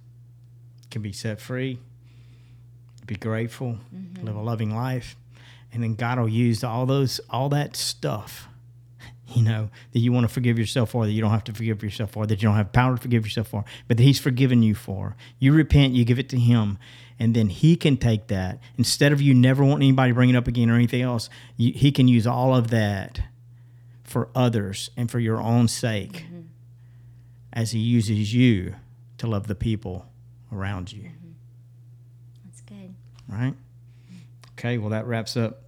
can 0.91 1.03
be 1.03 1.13
set 1.13 1.41
free, 1.41 1.79
be 3.07 3.17
grateful, 3.17 3.79
live 4.23 4.37
a 4.37 4.41
loving 4.41 4.75
life, 4.75 5.17
and 5.73 5.83
then 5.83 5.95
God 5.95 6.19
will 6.19 6.29
use 6.29 6.65
all 6.65 6.87
those 6.87 7.21
all 7.31 7.49
that 7.51 7.77
stuff. 7.77 8.49
you 9.29 9.43
know, 9.43 9.71
that 9.93 9.99
you 9.99 10.13
want 10.13 10.27
to 10.27 10.33
forgive 10.33 10.59
yourself 10.59 10.91
for, 10.91 11.05
that 11.05 11.13
you 11.13 11.21
don't 11.21 11.31
have 11.31 11.45
to 11.45 11.53
forgive 11.53 11.83
yourself 11.83 12.11
for, 12.11 12.27
that 12.27 12.43
you 12.43 12.49
don't 12.49 12.57
have 12.57 12.73
power 12.73 12.97
to 12.97 13.03
forgive 13.03 13.25
yourself 13.25 13.49
for, 13.49 13.65
but 13.87 13.97
that 13.97 14.03
He's 14.03 14.19
forgiven 14.19 14.63
you 14.63 14.75
for. 14.75 15.17
You 15.39 15.53
repent, 15.53 15.95
you 15.95 16.05
give 16.05 16.19
it 16.19 16.29
to 16.31 16.39
Him, 16.39 16.79
and 17.19 17.35
then 17.35 17.49
He 17.49 17.77
can 17.77 17.97
take 17.97 18.29
that. 18.29 18.59
Instead 18.77 19.13
of 19.13 19.21
you 19.21 19.35
never 19.35 19.65
wanting 19.65 19.89
anybody 19.89 20.11
to 20.11 20.15
bring 20.15 20.31
it 20.31 20.37
up 20.37 20.49
again 20.49 20.71
or 20.71 20.75
anything 20.75 21.03
else, 21.03 21.29
you, 21.57 21.73
He 21.73 21.93
can 21.93 22.09
use 22.09 22.27
all 22.27 22.55
of 22.55 22.71
that 22.71 23.21
for 24.03 24.31
others 24.35 24.91
and 24.97 25.11
for 25.11 25.19
your 25.19 25.39
own 25.39 25.69
sake 25.69 26.25
mm-hmm. 26.25 26.38
As 27.59 27.73
He 27.73 27.81
uses 27.81 28.33
you 28.33 28.77
to 29.19 29.27
love 29.27 29.49
the 29.49 29.55
people 29.57 30.07
around 30.53 30.93
you. 30.93 31.03
Mm-hmm. 31.03 31.33
That's 32.45 32.61
good. 32.61 32.95
Right? 33.29 33.55
Okay, 34.53 34.79
well, 34.79 34.91
that 34.91 35.09
wraps 35.09 35.37
up 35.37 35.65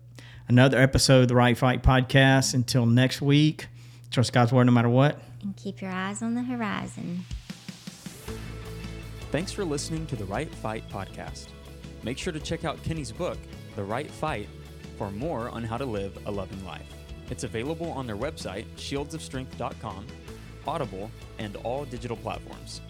another 0.47 0.79
episode 0.79 1.23
of 1.23 1.29
the 1.29 1.35
Right 1.35 1.59
Fight 1.59 1.83
podcast. 1.83 2.55
Until 2.55 2.87
next 2.87 3.21
week, 3.21 3.67
trust 4.13 4.33
God's 4.33 4.53
word 4.53 4.67
no 4.67 4.73
matter 4.73 4.89
what. 4.89 5.21
And 5.43 5.57
keep 5.57 5.81
your 5.81 5.91
eyes 5.91 6.23
on 6.23 6.35
the 6.35 6.45
horizon. 6.45 7.25
Thanks 9.33 9.51
for 9.51 9.65
listening 9.65 10.07
to 10.07 10.17
the 10.17 10.25
Right 10.27 10.53
Fight 10.55 10.89
podcast. 10.91 11.49
Make 12.05 12.19
sure 12.19 12.33
to 12.33 12.41
check 12.41 12.65
out 12.65 12.81
Kenny's 12.85 13.11
book, 13.11 13.39
The 13.75 13.83
Right 13.83 14.09
Fight, 14.09 14.49
for 14.97 15.11
more 15.11 15.49
on 15.49 15.65
how 15.65 15.77
to 15.77 15.87
live 15.87 16.17
a 16.27 16.31
loving 16.31 16.65
life. 16.65 16.87
It's 17.31 17.43
available 17.43 17.91
on 17.91 18.07
their 18.07 18.17
website, 18.17 18.67
shieldsofstrength.com, 18.77 20.07
Audible, 20.71 21.11
and 21.39 21.57
all 21.57 21.85
digital 21.85 22.17
platforms. 22.17 22.81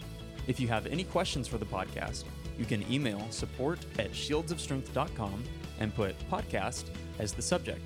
If 0.47 0.59
you 0.59 0.67
have 0.67 0.85
any 0.85 1.03
questions 1.03 1.47
for 1.47 1.57
the 1.57 1.65
podcast, 1.65 2.25
you 2.59 2.65
can 2.65 2.85
email 2.91 3.25
support 3.31 3.79
at 3.97 4.11
shieldsofstrength.com 4.11 5.43
and 5.79 5.95
put 5.95 6.15
podcast 6.29 6.85
as 7.17 7.33
the 7.33 7.41
subject. 7.41 7.81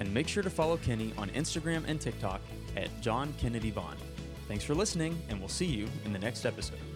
And 0.00 0.12
make 0.12 0.26
sure 0.26 0.42
to 0.42 0.50
follow 0.50 0.78
Kenny 0.78 1.12
on 1.18 1.28
Instagram 1.30 1.84
and 1.86 2.00
TikTok 2.00 2.40
at 2.76 2.88
John 3.02 3.34
Kennedy 3.38 3.70
Vaughn. 3.70 3.96
Thanks 4.48 4.64
for 4.64 4.74
listening, 4.74 5.20
and 5.28 5.38
we'll 5.38 5.48
see 5.48 5.66
you 5.66 5.86
in 6.04 6.12
the 6.12 6.18
next 6.18 6.44
episode. 6.46 6.93